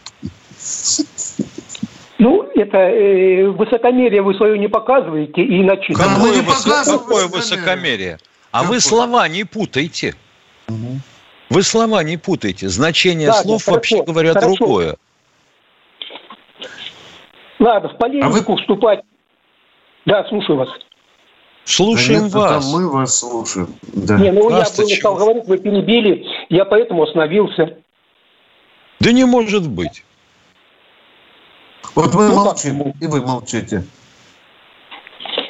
Ну, 2.19 2.43
это 2.53 2.79
э, 2.79 3.47
высокомерие 3.47 4.21
вы 4.21 4.33
свое 4.33 4.59
не 4.59 4.67
показываете 4.67 5.41
и 5.41 5.61
иначе. 5.61 5.93
Какое, 5.93 6.41
высо... 6.41 6.83
Какое 6.83 7.27
высокомерие? 7.27 8.17
А 8.51 8.59
Какое? 8.59 8.75
вы 8.75 8.81
слова 8.81 9.25
не 9.29 9.45
путайте. 9.45 10.13
Угу. 10.67 10.99
Вы 11.51 11.63
слова 11.63 12.03
не 12.03 12.17
путайте. 12.17 12.67
Значение 12.67 13.29
Ладно, 13.29 13.43
слов, 13.43 13.63
хорошо, 13.63 13.75
вообще 13.77 14.03
говоря, 14.03 14.33
хорошо. 14.33 14.55
другое. 14.57 14.97
Ладно, 17.59 17.87
в 17.87 17.97
полемику 17.97 18.51
а 18.51 18.55
вы... 18.55 18.57
вступать. 18.57 18.99
Да, 20.05 20.25
слушаю 20.27 20.57
вас. 20.57 20.67
Слушаем 21.67 22.29
да 22.29 22.39
вас. 22.39 22.71
мы 22.71 22.89
вас 22.89 23.19
слушаем. 23.19 23.75
Да. 23.81 24.17
Не, 24.17 24.31
ну 24.31 24.49
я 24.49 24.63
был 24.63 24.87
стал 24.87 25.15
говорить, 25.15 25.45
вы 25.47 25.57
перебили, 25.57 26.25
я 26.47 26.63
поэтому 26.63 27.03
остановился. 27.03 27.77
Да 29.01 29.11
не 29.11 29.25
может 29.25 29.67
быть. 29.67 30.05
Вот 31.93 32.13
мы 32.13 32.29
ну, 32.29 32.35
молчим, 32.35 32.93
как? 32.93 33.01
и 33.01 33.07
вы 33.07 33.21
молчите. 33.21 33.83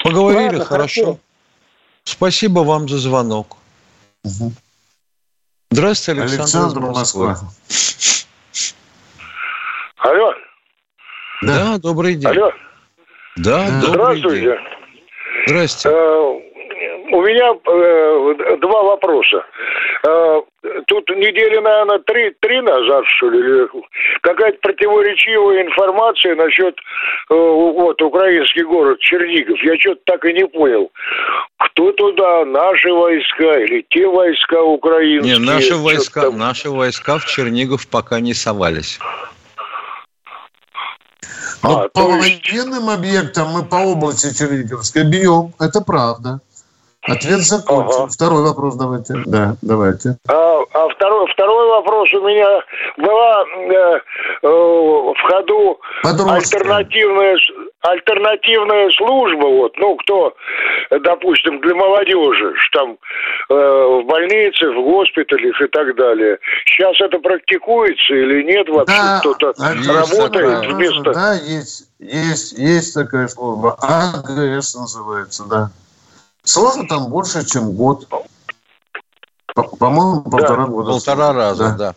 Поговорили, 0.04 0.56
Ладно, 0.56 0.66
хорошо. 0.66 1.02
хорошо. 1.04 1.20
Спасибо 2.04 2.62
вам 2.62 2.90
за 2.90 2.98
звонок. 2.98 3.58
Угу. 4.24 4.54
Здравствуйте, 5.70 6.22
Александр, 6.22 6.42
Александр 6.42 6.80
Москва. 6.80 7.38
Алло. 9.98 10.34
Да. 11.44 11.54
да, 11.54 11.78
добрый 11.78 12.16
день. 12.16 12.28
Алло. 12.28 12.52
Да, 13.36 13.82
добрый 13.82 14.18
Здравствуйте. 14.20 14.42
день. 14.42 14.78
Здрасте. 15.48 15.90
Э, 15.90 16.40
у 17.12 17.22
меня 17.22 17.54
э, 17.54 18.58
два 18.58 18.84
вопроса. 18.84 19.46
Э, 20.06 20.42
тут 20.88 21.10
недели, 21.10 21.58
наверное, 21.58 22.00
три, 22.00 22.32
три 22.42 22.62
назад, 22.62 23.06
что 23.08 23.30
ли, 23.30 23.68
какая-то 24.22 24.58
противоречивая 24.62 25.64
информация 25.64 26.36
насчет 26.36 26.76
э, 27.30 27.34
вот 27.34 28.02
украинский 28.02 28.64
город 28.64 29.00
Чернигов. 29.00 29.58
Я 29.64 29.78
что-то 29.80 30.02
так 30.06 30.26
и 30.26 30.34
не 30.34 30.46
понял. 30.48 30.92
Кто 31.58 31.92
туда, 31.94 32.46
наши 32.46 32.92
войска 32.92 33.60
или 33.60 33.86
те 33.90 34.08
войска 34.08 34.62
украинские? 34.62 35.38
Не, 35.38 35.46
наши 35.46 35.76
войска, 35.76 36.30
наши 36.32 36.70
войска 36.70 37.20
в 37.20 37.26
Чернигов 37.26 37.88
пока 37.88 38.20
не 38.20 38.34
совались. 38.34 39.00
А, 41.62 41.68
вот 41.70 41.94
по 41.94 42.02
есть... 42.16 42.52
военным 42.52 42.90
объектам 42.90 43.50
мы 43.50 43.64
по 43.64 43.76
области 43.76 44.34
Черниговской 44.34 45.04
бьем, 45.04 45.54
это 45.60 45.82
правда. 45.82 46.40
Ответ 47.08 47.40
закончен. 47.40 48.02
Ага. 48.02 48.08
Второй 48.08 48.44
вопрос 48.44 48.76
давайте. 48.76 49.16
Да, 49.26 49.56
давайте. 49.62 50.18
А, 50.28 50.60
а 50.74 50.90
второй, 50.90 51.32
второй 51.32 51.70
вопрос 51.70 52.14
у 52.14 52.28
меня 52.28 52.62
была 52.98 53.46
э, 53.46 54.00
э, 54.44 54.48
в 54.48 55.16
ходу 55.22 55.80
альтернативная, 56.04 57.38
альтернативная 57.82 58.90
служба, 58.92 59.46
вот, 59.46 59.78
ну, 59.78 59.96
кто, 59.98 60.34
допустим, 61.04 61.62
для 61.62 61.76
молодежи, 61.76 62.54
что 62.58 62.80
там 62.80 62.98
э, 63.50 63.54
в 63.54 64.06
больнице, 64.06 64.70
в 64.72 64.84
госпиталях 64.84 65.62
и 65.62 65.68
так 65.68 65.96
далее. 65.96 66.40
Сейчас 66.66 67.00
это 67.02 67.20
практикуется 67.20 68.14
или 68.14 68.44
нет 68.44 68.68
вообще? 68.70 68.96
Да, 68.96 69.20
Кто-то 69.20 69.54
работает 69.58 70.32
такая, 70.32 70.74
вместо... 70.74 71.14
Да, 71.14 71.34
есть, 71.36 71.90
есть, 72.00 72.58
есть 72.58 72.94
такая 72.94 73.28
служба. 73.28 73.78
АГС 73.80 74.76
называется, 74.76 75.46
да. 75.50 75.70
Сложно 76.44 76.88
там 76.88 77.10
больше, 77.10 77.46
чем 77.46 77.72
год. 77.74 78.08
По-моему, 79.54 80.24
полтора 80.24 80.66
да. 80.66 80.72
года. 80.72 80.92
Полтора 80.92 81.34
раза, 81.34 81.76
да. 81.78 81.94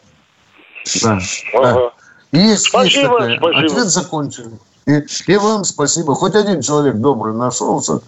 Да. 1.03 1.19
да. 1.19 1.19
Ага. 1.55 1.93
Есть, 2.33 2.69
спасибо, 2.69 3.25
есть 3.25 3.39
такая. 3.39 3.39
спасибо. 3.39 3.67
Ответ 3.67 3.87
закончили. 3.87 4.51
И, 4.87 5.05
и 5.27 5.37
вам 5.37 5.65
спасибо. 5.65 6.15
Хоть 6.15 6.35
один 6.35 6.61
человек 6.61 6.97
добрый 6.97 7.35
нашелся, 7.35 8.01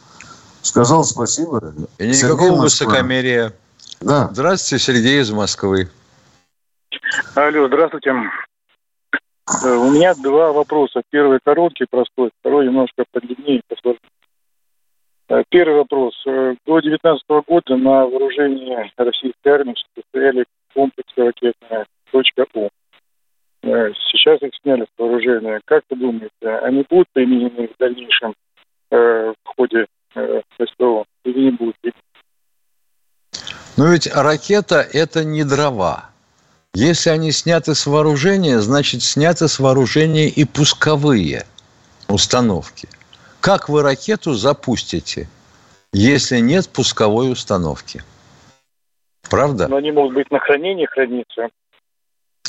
сказал 0.62 1.04
спасибо. 1.04 1.74
И 1.98 2.08
никакого 2.08 2.62
высокомерия. 2.62 3.52
Да. 4.00 4.28
Здравствуйте, 4.32 4.84
Сергей 4.84 5.20
из 5.20 5.30
Москвы. 5.30 5.88
Алло, 7.34 7.68
здравствуйте. 7.68 8.14
Э, 9.64 9.74
у 9.74 9.90
меня 9.90 10.14
два 10.14 10.52
вопроса. 10.52 11.02
Первый 11.10 11.38
короткий, 11.44 11.86
простой, 11.88 12.30
второй 12.40 12.66
немножко 12.66 13.04
подлиннее, 13.10 13.62
посложнее. 13.68 14.00
Э, 15.28 15.42
первый 15.48 15.78
вопрос. 15.78 16.14
Э, 16.26 16.54
до 16.66 16.80
2019 16.80 17.24
года 17.46 17.76
на 17.76 18.06
вооружении 18.06 18.90
российской 18.96 19.48
армии 19.48 19.74
стояли 20.08 20.44
комплексы 20.74 21.12
ракетные 21.16 21.86
«Точка 22.10 22.46
У». 22.54 22.68
Э, 23.62 23.92
сейчас 24.10 24.42
их 24.42 24.50
сняли 24.62 24.84
с 24.84 24.98
вооружения. 24.98 25.60
Как 25.64 25.84
вы 25.90 25.96
думаете, 25.96 26.48
они 26.62 26.84
будут 26.88 27.08
применены 27.12 27.68
в 27.68 27.78
дальнейшем 27.78 28.34
в 28.90 29.34
ходе 29.56 29.86
СТО 30.12 31.06
или 31.24 31.44
не 31.44 31.50
будут? 31.52 31.76
Но 33.78 33.90
ведь 33.90 34.06
ракета– 34.14 34.86
это 34.92 35.24
не 35.24 35.44
дрова. 35.44 36.10
Если 36.74 37.08
они 37.08 37.32
сняты 37.32 37.74
с 37.74 37.86
вооружения, 37.86 38.58
значит, 38.58 39.02
сняты 39.02 39.48
с 39.48 39.58
вооружения 39.58 40.28
и 40.28 40.44
пусковые 40.44 41.46
установки– 42.08 42.86
как 43.42 43.68
вы 43.68 43.82
ракету 43.82 44.34
запустите, 44.34 45.26
если 45.92 46.38
нет 46.38 46.68
пусковой 46.68 47.32
установки? 47.32 48.00
Правда? 49.28 49.66
Но 49.66 49.78
они 49.78 49.90
могут 49.90 50.14
быть 50.14 50.30
на 50.30 50.38
хранении 50.38 50.86
храниться. 50.86 51.48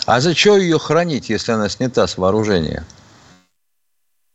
А 0.06 0.20
зачем 0.20 0.58
ее 0.58 0.80
хранить, 0.80 1.30
если 1.30 1.52
она 1.52 1.70
снята 1.70 2.08
с 2.08 2.18
вооружения? 2.18 2.84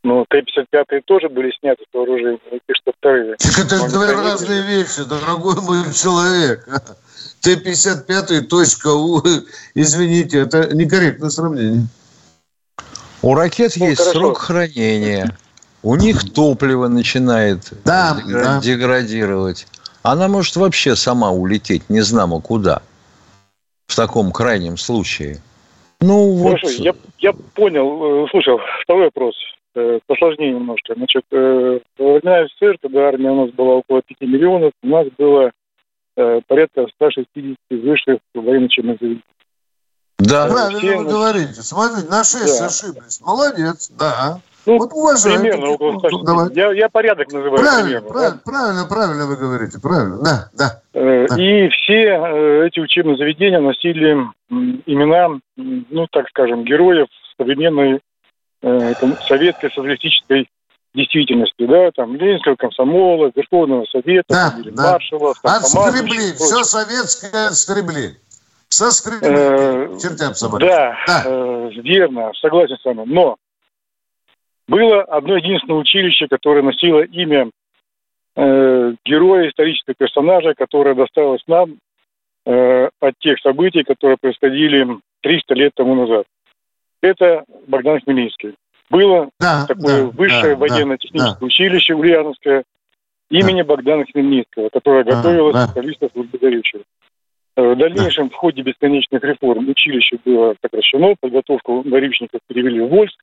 Ну, 0.03 0.25
Т-55 0.29 1.01
тоже 1.05 1.29
были 1.29 1.51
сняты 1.59 1.83
с 1.83 1.93
вооружения, 1.93 2.39
и 2.51 2.73
что 2.73 2.91
вторые. 2.97 3.35
Так 3.35 3.59
это 3.59 3.89
две 3.89 4.11
разные 4.13 4.63
вещи, 4.63 5.03
дорогой 5.03 5.55
мой 5.61 5.93
человек. 5.93 6.67
Т-55 7.41 8.41
точка 8.43 8.87
У, 8.87 9.21
извините, 9.75 10.39
это 10.39 10.73
некорректное 10.73 11.29
сравнение. 11.29 11.87
У 13.21 13.35
ракет 13.35 13.73
ну, 13.75 13.87
есть 13.87 13.99
хорошо. 13.99 14.19
срок 14.19 14.37
хранения 14.37 15.37
у 15.83 15.95
них 15.95 16.33
топливо 16.33 16.87
начинает 16.87 17.71
да, 17.85 18.59
деградировать. 18.61 19.67
Да. 19.71 20.11
Она 20.11 20.27
может 20.27 20.55
вообще 20.55 20.95
сама 20.95 21.31
улететь, 21.31 21.89
не 21.89 22.01
знамо 22.01 22.41
куда. 22.41 22.81
В 23.87 23.95
таком 23.95 24.31
крайнем 24.31 24.77
случае. 24.77 25.41
Ну, 26.01 26.33
вот... 26.33 26.59
Хорошо, 26.59 26.69
я, 26.81 26.93
я 27.19 27.33
понял. 27.33 28.23
Э, 28.23 28.27
слушай, 28.31 28.55
второй 28.83 29.05
вопрос. 29.05 29.35
Э, 29.75 29.99
посложнее 30.07 30.53
немножко. 30.53 30.93
Значит, 30.95 31.23
э, 31.31 31.79
во 31.97 32.13
времена 32.13 32.47
СССР, 32.47 32.77
когда 32.81 33.09
армия 33.09 33.31
у 33.31 33.45
нас 33.45 33.51
была 33.51 33.75
около 33.75 34.01
5 34.01 34.21
миллионов, 34.21 34.71
у 34.81 34.87
нас 34.87 35.07
было 35.17 35.51
порядка 36.47 36.85
160 36.95 37.55
высших 37.69 38.19
военно-учебных 38.33 38.97
заведений. 38.99 39.23
Да, 40.17 40.47
правильно 40.47 40.79
все... 40.79 40.97
вы 40.97 41.05
говорите. 41.05 41.61
Смотрите, 41.61 42.09
на 42.09 42.25
6 42.25 42.59
да. 42.59 42.65
ошиблись. 42.65 43.21
Молодец, 43.21 43.89
да. 43.97 44.41
Ну, 44.65 44.77
вот 44.77 44.91
уважаю. 44.93 45.39
Примерно 45.39 45.69
около 45.69 45.99
160. 45.99 46.25
Давай. 46.25 46.53
Я, 46.53 46.71
я 46.73 46.89
порядок 46.89 47.31
называю. 47.31 47.57
Правильно, 47.57 47.83
примерно, 47.83 48.09
правильно, 48.09 48.35
да? 48.35 48.51
правильно, 48.51 48.85
правильно 48.85 49.25
вы 49.25 49.35
говорите, 49.37 49.79
правильно, 49.79 50.17
да, 50.21 50.49
да. 50.53 50.81
Э, 50.93 51.27
да. 51.27 51.35
И 51.41 51.69
все 51.69 52.03
э, 52.03 52.67
эти 52.67 52.79
учебные 52.79 53.17
заведения 53.17 53.59
носили 53.59 54.17
имена, 54.49 55.39
ну, 55.55 56.07
так 56.11 56.27
скажем, 56.29 56.63
героев 56.63 57.07
современной 57.37 58.01
э, 58.61 58.93
советской 59.27 59.69
социалистической 59.71 60.49
действительности, 60.93 61.65
да, 61.65 61.91
там, 61.95 62.15
Ленинского 62.15 62.55
комсомола, 62.55 63.31
Верховного 63.35 63.85
Совета, 63.91 64.25
да, 64.29 64.55
да. 64.71 64.91
маршала, 64.93 65.33
Отскребли, 65.43 66.33
все 66.33 66.63
советское 66.63 67.47
отскребли. 67.47 68.17
Соскребли, 68.69 69.29
э, 69.29 69.99
чертям 69.99 70.35
собаки. 70.35 70.65
Да, 70.65 70.95
да. 71.07 71.23
Э, 71.25 71.69
верно, 71.83 72.31
согласен 72.39 72.77
с 72.77 72.85
вами. 72.85 73.03
Но 73.05 73.37
было 74.69 75.01
одно 75.01 75.37
единственное 75.37 75.79
училище, 75.79 76.27
которое 76.27 76.61
носило 76.61 77.01
имя 77.01 77.49
э, 78.35 78.93
героя, 79.03 79.49
исторического 79.49 79.95
персонажа, 79.97 80.53
которое 80.53 80.93
досталось 80.93 81.41
нам 81.47 81.77
э, 82.45 82.89
от 82.99 83.13
тех 83.19 83.39
событий, 83.39 83.83
которые 83.83 84.17
происходили 84.21 84.87
300 85.21 85.55
лет 85.55 85.71
тому 85.75 85.95
назад. 85.95 86.25
Это 87.01 87.43
Богдан 87.67 87.99
Хмельницкий. 88.01 88.55
Было 88.89 89.29
да, 89.39 89.65
такое 89.67 90.03
да, 90.03 90.09
высшее 90.09 90.55
да, 90.55 90.59
военно-техническое 90.59 91.39
да, 91.39 91.45
училище 91.45 91.93
Ульяновское 91.95 92.63
имени 93.29 93.61
да. 93.61 93.67
Богдана 93.67 94.05
Хмельницкого, 94.05 94.69
которое 94.69 95.03
готовило 95.03 95.51
да, 95.51 95.67
специалистов 95.67 96.11
да. 96.13 96.21
благодарющих. 96.21 96.81
В 97.55 97.75
дальнейшем 97.75 98.29
в 98.29 98.35
ходе 98.35 98.61
бесконечных 98.61 99.23
реформ 99.23 99.67
училище 99.67 100.17
было 100.23 100.55
сокращено, 100.61 101.15
подготовку 101.19 101.81
горючников 101.81 102.39
перевели 102.47 102.81
в 102.81 102.87
Вольск. 102.87 103.19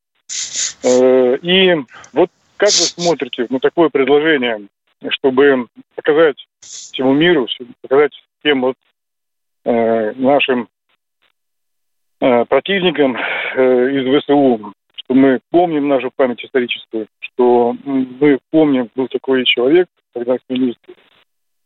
И 0.85 1.75
вот 2.13 2.31
как 2.57 2.69
вы 2.69 2.75
смотрите 2.75 3.47
на 3.51 3.61
такое 3.61 3.89
предложение, 3.89 4.67
чтобы 5.11 5.67
показать 5.95 6.37
всему 6.61 7.13
миру, 7.13 7.47
показать 7.83 8.13
тем 8.43 8.63
вот 8.63 8.77
нашим 9.65 10.69
противникам 12.19 13.17
из 13.17 14.23
ВСУ, 14.23 14.73
что 14.95 15.15
мы 15.15 15.41
помним 15.51 15.89
нашу 15.89 16.11
память 16.15 16.45
историческую, 16.45 17.07
что 17.21 17.77
мы 17.85 18.39
помним, 18.51 18.89
был 18.95 19.09
такой 19.09 19.45
человек, 19.45 19.89
когда 20.15 20.39
Хмельницкий, 20.47 20.95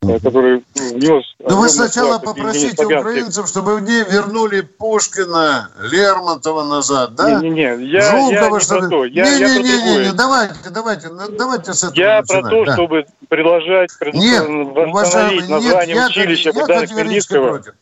который 0.01 0.64
внес... 0.74 1.24
Ну 1.40 1.57
вы 1.61 1.68
сначала 1.68 2.18
попросите 2.18 2.84
украинцев, 2.84 3.48
чтобы 3.48 3.76
в 3.76 3.82
ней 3.82 4.03
вернули 4.05 4.62
Пушкина, 4.62 5.70
Лермонтова 5.80 6.64
назад, 6.64 7.14
да? 7.14 7.40
Не-не-не, 7.40 7.84
я, 7.86 8.03
Жукова, 8.11 8.30
я 8.30 8.51
не 8.51 8.61
чтобы... 8.61 8.80
про 8.80 8.88
то. 8.88 9.05
Я, 9.05 9.24
не, 9.24 9.40
я 9.40 9.48
не, 9.48 9.62
не, 9.62 9.82
не, 9.82 10.07
не, 10.07 10.12
давайте, 10.12 10.70
давайте, 10.70 11.11
давайте 11.36 11.74
с 11.74 11.84
этого 11.84 12.01
Я 12.01 12.20
начинать, 12.20 12.42
про 12.42 12.51
то, 12.51 12.64
да. 12.64 12.72
чтобы 12.72 13.07
предложить, 13.28 13.90
Нет, 14.14 14.46
восстановить 14.92 15.48
название 15.48 15.94
нет, 15.94 16.11
училища 16.11 16.48
я, 16.48 16.53
Богдана 16.55 16.80
я 16.80 16.86
категорически 16.86 17.34
против. 17.34 17.74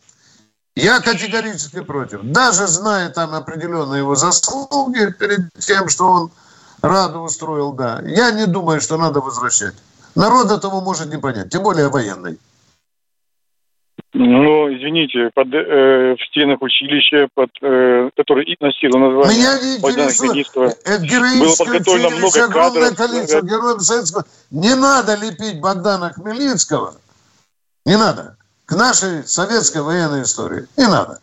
Я 0.75 0.99
категорически 0.99 1.81
против. 1.81 2.19
Даже 2.23 2.67
зная 2.67 3.09
там 3.09 3.33
определенные 3.33 3.99
его 3.99 4.15
заслуги 4.15 5.13
перед 5.17 5.53
тем, 5.57 5.87
что 5.89 6.05
он 6.05 6.31
Раду 6.81 7.19
устроил, 7.19 7.73
да. 7.73 8.01
Я 8.05 8.31
не 8.31 8.45
думаю, 8.45 8.79
что 8.79 8.97
надо 8.97 9.19
возвращать. 9.19 9.73
Народ 10.15 10.51
этого 10.51 10.81
может 10.81 11.07
не 11.09 11.17
понять, 11.17 11.49
тем 11.49 11.63
более 11.63 11.89
военный. 11.89 12.37
Ну, 14.11 14.73
извините, 14.75 15.29
под, 15.35 15.53
э, 15.53 16.15
в 16.15 16.25
стенах 16.29 16.61
училища, 16.61 17.27
под, 17.35 17.49
э, 17.61 18.09
который 18.17 18.43
и 18.45 18.57
носило 18.59 18.97
название 18.97 19.37
Меня 19.37 19.59
не 19.61 19.77
Богдана 19.79 20.09
интересует. 20.09 20.47
Хмельницкого, 20.57 20.65
Это 20.83 21.39
было 21.39 21.55
подготовлено 21.57 22.09
много 22.17 22.43
огромное 22.45 22.89
кадров. 22.89 22.97
количество 22.97 23.41
героев 23.41 23.81
советского. 23.81 24.25
Не 24.49 24.75
надо 24.75 25.15
лепить 25.15 25.59
Богдана 25.61 26.11
Хмельницкого. 26.11 26.95
Не 27.85 27.97
надо. 27.97 28.35
К 28.65 28.75
нашей 28.75 29.23
советской 29.27 29.83
военной 29.83 30.23
истории. 30.23 30.65
Не 30.75 30.87
надо. 30.87 31.19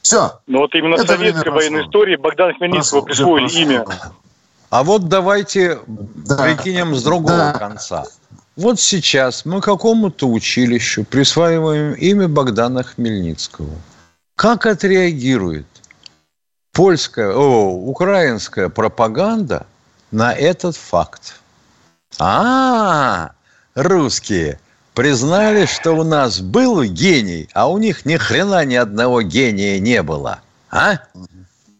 Все. 0.00 0.40
Но 0.46 0.60
вот 0.60 0.74
именно 0.74 0.96
в 0.96 1.00
Это 1.00 1.12
советской 1.16 1.50
военной 1.50 1.82
истории 1.82 2.16
Богдан 2.16 2.54
Хмельницкого 2.54 3.02
Прошло, 3.02 3.36
присвоили 3.36 3.66
прошло. 3.84 3.94
имя. 3.94 4.12
А 4.70 4.82
вот 4.82 5.08
давайте 5.08 5.78
Да. 5.86 6.36
прикинем 6.42 6.94
с 6.94 7.02
другого 7.02 7.36
Да. 7.36 7.52
конца. 7.52 8.04
Вот 8.56 8.80
сейчас 8.80 9.44
мы 9.44 9.60
какому-то 9.60 10.28
училищу 10.28 11.04
присваиваем 11.04 11.94
имя 11.94 12.28
Богдана 12.28 12.82
Хмельницкого. 12.82 13.70
Как 14.34 14.66
отреагирует 14.66 15.66
польская, 16.72 17.32
о, 17.32 17.70
украинская 17.70 18.68
пропаганда 18.68 19.66
на 20.10 20.32
этот 20.32 20.76
факт? 20.76 21.40
А, 22.18 23.32
русские 23.74 24.58
признали, 24.94 25.66
что 25.66 25.92
у 25.92 26.02
нас 26.02 26.40
был 26.40 26.82
гений, 26.82 27.48
а 27.54 27.70
у 27.70 27.78
них 27.78 28.04
ни 28.04 28.16
хрена 28.16 28.64
ни 28.64 28.74
одного 28.74 29.22
гения 29.22 29.78
не 29.78 30.02
было. 30.02 30.40
А? 30.70 30.98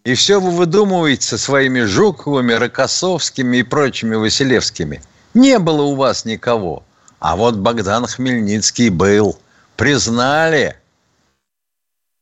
И 0.05 0.14
все 0.14 0.41
вы 0.41 0.53
выдумываете 0.53 1.27
со 1.27 1.37
своими 1.37 1.83
Жуковыми, 1.83 2.53
Рокоссовскими 2.53 3.59
и 3.59 3.62
прочими 3.62 4.14
Василевскими. 4.14 5.03
Не 5.35 5.59
было 5.59 5.83
у 5.83 5.95
вас 5.95 6.24
никого. 6.24 6.83
А 7.18 7.37
вот 7.37 7.57
Богдан 7.57 8.07
Хмельницкий 8.07 8.89
был. 8.89 9.39
Признали. 9.76 10.76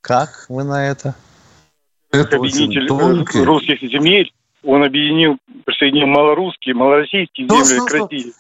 Как 0.01 0.47
вы 0.49 0.65
на 0.65 0.87
это? 0.89 1.15
Это 2.11 2.39
очень 2.39 2.65
Объединитель 2.67 2.85
э, 2.85 2.89
тонкий. 2.89 3.43
русских 3.45 3.81
земель. 3.81 4.33
Он 4.65 4.83
объединил, 4.83 5.37
присоединил 5.65 6.07
малорусские, 6.07 6.75
малороссийские 6.75 7.47
Ну, 7.49 7.65
земли 7.65 7.87
к? 7.87 7.93
России. 7.93 8.33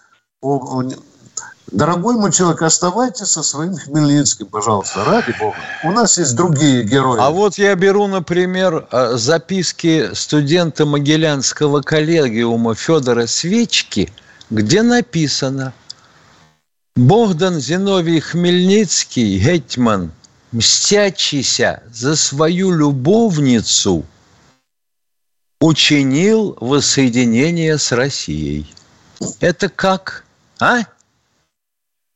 Дорогой 1.70 2.16
мой 2.16 2.32
человек, 2.32 2.62
оставайтесь 2.62 3.26
со 3.26 3.42
своим 3.42 3.74
Хмельницким, 3.74 4.46
пожалуйста, 4.46 5.04
ради 5.04 5.34
бога. 5.38 5.56
У 5.84 5.90
нас 5.90 6.16
есть 6.16 6.34
другие 6.34 6.82
герои. 6.82 7.20
А 7.20 7.30
вот 7.30 7.58
я 7.58 7.74
беру, 7.74 8.06
например, 8.06 8.86
э, 8.90 9.16
записки 9.16 10.14
студента 10.14 10.86
Могилянского 10.86 11.82
коллегиума 11.82 12.74
Федора 12.74 13.26
Свечки, 13.26 14.10
где 14.50 14.82
написано 14.82 15.72
«Богдан 16.96 17.54
Зиновий 17.54 18.20
Хмельницкий, 18.20 19.38
гетьман, 19.38 20.10
мстячися 20.52 21.82
за 21.90 22.16
свою 22.16 22.72
любовницу, 22.72 24.04
учинил 25.60 26.56
воссоединение 26.60 27.78
с 27.78 27.92
Россией». 27.92 28.66
Это 29.40 29.68
как? 29.68 30.24
А? 30.60 30.78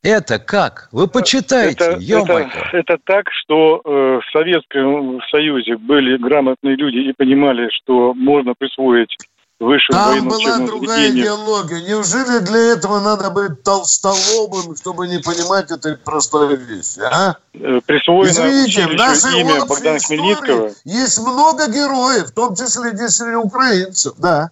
Это 0.03 0.37
как? 0.37 0.89
Вы 0.91 1.07
почитайте, 1.07 1.83
это, 1.85 1.97
это, 1.97 2.49
это 2.73 2.97
так, 3.05 3.25
что 3.31 3.81
э, 3.85 3.89
в 4.19 4.31
Советском 4.33 5.21
Союзе 5.31 5.77
были 5.77 6.17
грамотные 6.17 6.75
люди 6.75 7.09
и 7.09 7.13
понимали, 7.13 7.69
что 7.69 8.13
можно 8.13 8.53
присвоить 8.53 9.15
высшему 9.59 9.97
Там 9.97 10.27
была 10.27 10.57
другая 10.59 10.97
заведению. 10.97 11.23
идеология. 11.25 11.81
Неужели 11.87 12.39
для 12.39 12.59
этого 12.73 12.99
надо 12.99 13.29
быть 13.29 13.63
толстолобым, 13.63 14.75
чтобы 14.75 15.07
не 15.07 15.19
понимать 15.19 15.71
этой 15.71 15.97
простой 15.97 16.55
вещи, 16.57 16.99
а? 16.99 17.35
Э, 17.53 17.79
Присвоено 17.85 18.29
Извините, 18.29 18.87
в 18.87 18.93
нашей 18.95 19.39
имя 19.41 19.65
Богдана 19.65 19.99
Хмельницкого. 19.99 20.71
есть 20.85 21.19
много 21.19 21.67
героев, 21.69 22.27
в 22.27 22.31
том 22.31 22.55
числе 22.55 22.91
действительно 22.91 23.39
украинцев, 23.41 24.13
да. 24.17 24.51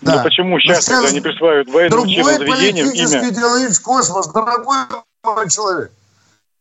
Но 0.00 0.12
Да. 0.16 0.22
почему 0.22 0.58
сейчас, 0.60 0.86
Но 0.88 0.94
когда 0.94 1.00
сейчас 1.02 1.10
они 1.12 1.20
присваивают 1.20 1.68
военным 1.70 2.00
учебным 2.00 2.24
Другой 2.24 2.38
заведениям 2.56 2.86
политический 2.88 3.18
имя? 3.18 3.30
идеологический 3.30 3.84
космос, 3.84 4.26
дорогой 4.28 4.76
мой 5.22 5.50
человек. 5.50 5.92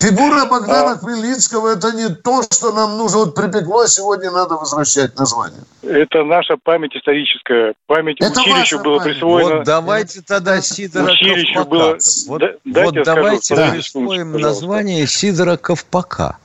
Фигура 0.02 0.46
Богдана 0.46 0.92
А. 0.92 0.98
Хмельницкого– 0.98 1.70
это 1.78 1.94
не 1.94 2.10
то, 2.14 2.44
что 2.44 2.74
нам 2.74 2.98
нужно. 2.98 3.20
Вот 3.20 3.36
припекло, 3.36 3.88
сегодня 3.88 4.32
надо 4.32 4.56
возвращать 4.56 5.18
название. 5.18 5.62
Это 5.82 6.24
наша 6.26 6.56
память 6.62 6.94
историческая. 6.94 7.74
Память 7.88 8.18
Это 8.20 8.42
училищу 8.42 8.80
было 8.80 8.98
память. 9.00 9.14
присвоено. 9.14 9.56
Вот 9.58 9.64
давайте 9.66 10.22
тогда 10.22 10.60
Сидора 10.62 11.06
Училищу 11.10 11.54
Ковпака. 11.54 11.70
было- 11.70 11.98
Вот, 12.28 12.42
Да- 12.42 12.84
вот 12.84 12.90
скажу, 12.94 13.04
давайте 13.06 13.56
подождите 13.56 13.78
присвоим 13.78 14.34
пожалуйста. 14.34 14.40
название 14.66 15.08
Сидора 15.08 15.56
Ковпака. 15.58 16.38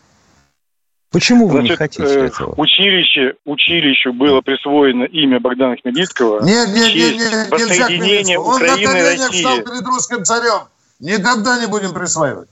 Почему 1.11 1.49
вы 1.49 1.63
не 1.63 1.75
Значит, 1.75 1.79
хотите 1.79 2.05
э, 2.05 2.27
этого? 2.27 2.55
Училище, 2.59 3.35
училищу 3.47 4.13
было 4.13 4.41
присвоено 4.43 5.05
имя 5.05 5.41
Богдана 5.41 5.75
Хмельницкого. 5.83 6.45
Нет, 6.45 6.69
нет, 6.69 6.95
нет, 6.95 7.15
нет, 7.17 7.51
нельзя 7.51 7.87
Хмельницкого. 7.87 8.45
Он 8.45 8.61
на 8.61 8.67
Украины 8.67 8.83
и 8.83 8.85
коленях 8.85 9.29
России. 9.29 9.41
стал 9.41 9.57
перед 9.63 9.83
русским 9.87 10.25
царем. 10.25 10.69
Никогда 11.01 11.59
не 11.59 11.67
будем 11.67 11.93
присваивать. 11.95 12.49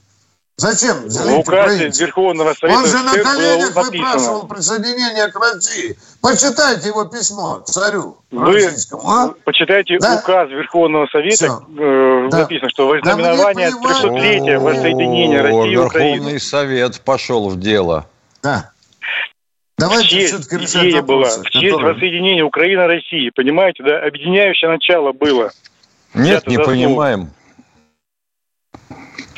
Зачем? 0.59 1.05
Указе 1.05 1.35
украинцев? 1.37 2.01
Верховного 2.01 2.55
Совета 2.55 2.79
Он 2.79 2.87
же 2.87 2.99
на 3.03 3.13
коленях 3.13 3.75
выпрашивал 3.77 4.47
присоединение 4.49 5.29
к 5.29 5.37
России. 5.39 5.99
Почитайте 6.23 6.89
его 6.89 7.05
письмо 7.05 7.61
царю 7.67 8.17
Вы 8.31 8.55
российскому. 8.65 9.03
а? 9.07 9.35
почитайте 9.45 9.99
Да? 10.01 10.17
указ 10.17 10.49
Верховного 10.49 11.07
Совета, 11.09 11.61
э, 11.79 12.29
Да. 12.31 12.39
написано, 12.39 12.71
что 12.71 12.87
во 12.87 12.99
Да 13.03 13.15
мне 13.17 13.25
знаменование 13.25 13.71
плевать. 13.71 14.05
300-летия 14.05 14.59
воссоединения 14.59 15.43
России 15.43 15.73
и 15.73 15.77
Украины. 15.77 16.15
Верховный 16.15 16.41
Совет 16.41 17.01
пошел 17.03 17.51
в 17.51 17.61
дело. 17.61 18.07
Да. 18.43 18.71
В 19.77 19.81
Давайте 19.83 20.09
честь 20.09 20.33
все-таки 20.33 20.57
решать 20.57 20.85
идея 20.87 21.03
была, 21.03 21.19
вопросы. 21.19 21.41
в 21.43 21.51
честь 21.51 21.71
которые- 21.71 21.93
воссоединения 21.95 22.45
Украины 22.45 22.81
и 22.81 22.87
России. 22.87 23.31
Понимаете, 23.37 23.83
да? 23.83 23.99
Объединяющее 24.07 24.71
начало 24.71 25.13
было. 25.13 25.51
Нет, 26.15 26.47
не 26.47 26.57
заснул. 26.57 26.65
понимаем. 26.65 27.31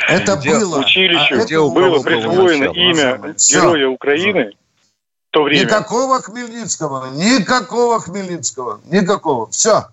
Это 0.07 0.37
Где 0.37 0.51
было. 0.51 0.81
Училищу 0.81 1.41
а 1.41 1.45
где 1.45 1.59
было 1.61 2.03
присвоено 2.03 2.65
имя 2.73 3.35
Всё. 3.37 3.61
героя 3.61 3.89
Украины 3.89 4.51
в 4.51 5.31
то 5.31 5.43
время. 5.43 5.65
Никакого 5.65 6.21
Хмельницкого. 6.23 7.11
Никакого 7.15 8.01
Хмельницкого. 8.01 8.81
Никакого. 8.91 9.51
Все. 9.51 9.87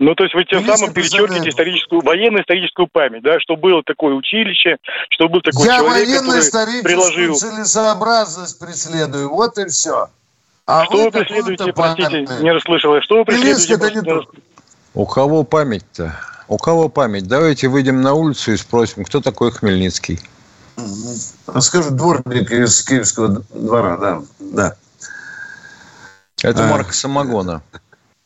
Ну, 0.00 0.14
то 0.14 0.22
есть 0.22 0.34
вы 0.34 0.44
тем 0.44 0.64
самым 0.64 0.92
перечеркиваете 0.94 1.48
историческую, 1.50 2.02
военно-историческую 2.02 2.86
память, 2.86 3.22
да, 3.24 3.40
что 3.40 3.56
было 3.56 3.82
такое 3.82 4.14
училище, 4.14 4.76
что 5.10 5.28
был 5.28 5.40
такой 5.40 5.66
Я 5.66 5.78
человек, 5.78 6.06
который 6.06 6.20
военно-историческую 6.20 6.82
приложил. 6.84 7.34
целесообразность 7.34 8.60
преследую. 8.60 9.28
Вот 9.28 9.58
и 9.58 9.66
все. 9.66 10.08
А 10.66 10.84
Что 10.84 10.98
вы 10.98 11.10
какую-то 11.10 11.18
преследуете, 11.18 11.72
память. 11.72 11.96
простите, 11.96 12.42
не 12.44 12.52
расслышал 12.52 12.94
я. 12.94 13.02
Что 13.02 13.16
вы 13.16 13.24
преследуете? 13.24 13.74
это 13.74 13.90
не 13.90 14.02
Просто 14.02 14.32
то. 14.32 14.38
У 14.94 15.06
кого 15.06 15.42
память-то? 15.42 16.14
У 16.48 16.56
кого 16.56 16.88
память? 16.88 17.28
Давайте 17.28 17.68
выйдем 17.68 18.00
на 18.00 18.14
улицу 18.14 18.52
и 18.52 18.56
спросим, 18.56 19.04
кто 19.04 19.20
такой 19.20 19.52
Хмельницкий. 19.52 20.18
Скажу, 21.60 21.90
дворник 21.90 22.50
из 22.50 22.82
Киевского 22.82 23.42
двора, 23.52 23.96
да. 23.96 24.22
Да. 24.40 24.76
Это 26.42 26.64
А. 26.64 26.70
марка 26.70 26.92
самогона. 26.92 27.62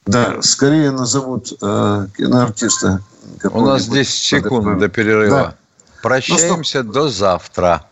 Да, 0.07 0.43
скорее 0.43 0.91
назовут 0.91 1.53
э, 1.61 2.07
киноартиста. 2.17 3.01
У 3.51 3.61
нас 3.63 3.87
10 3.87 4.11
секунд 4.13 4.79
до 4.79 4.89
перерыва. 4.89 5.37
Да. 5.37 5.55
Прощаемся 6.03 6.83
до 6.83 7.09
завтра. 7.09 7.85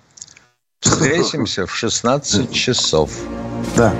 Встретимся 0.81 1.67
в 1.67 1.75
16 1.75 2.53
часов. 2.53 3.11
Да. 3.77 3.95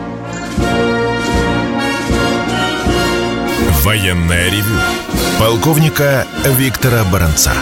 Военное 3.83 4.51
ревю 4.51 4.79
полковника 5.39 6.27
Виктора 6.45 7.03
Баранца. 7.05 7.55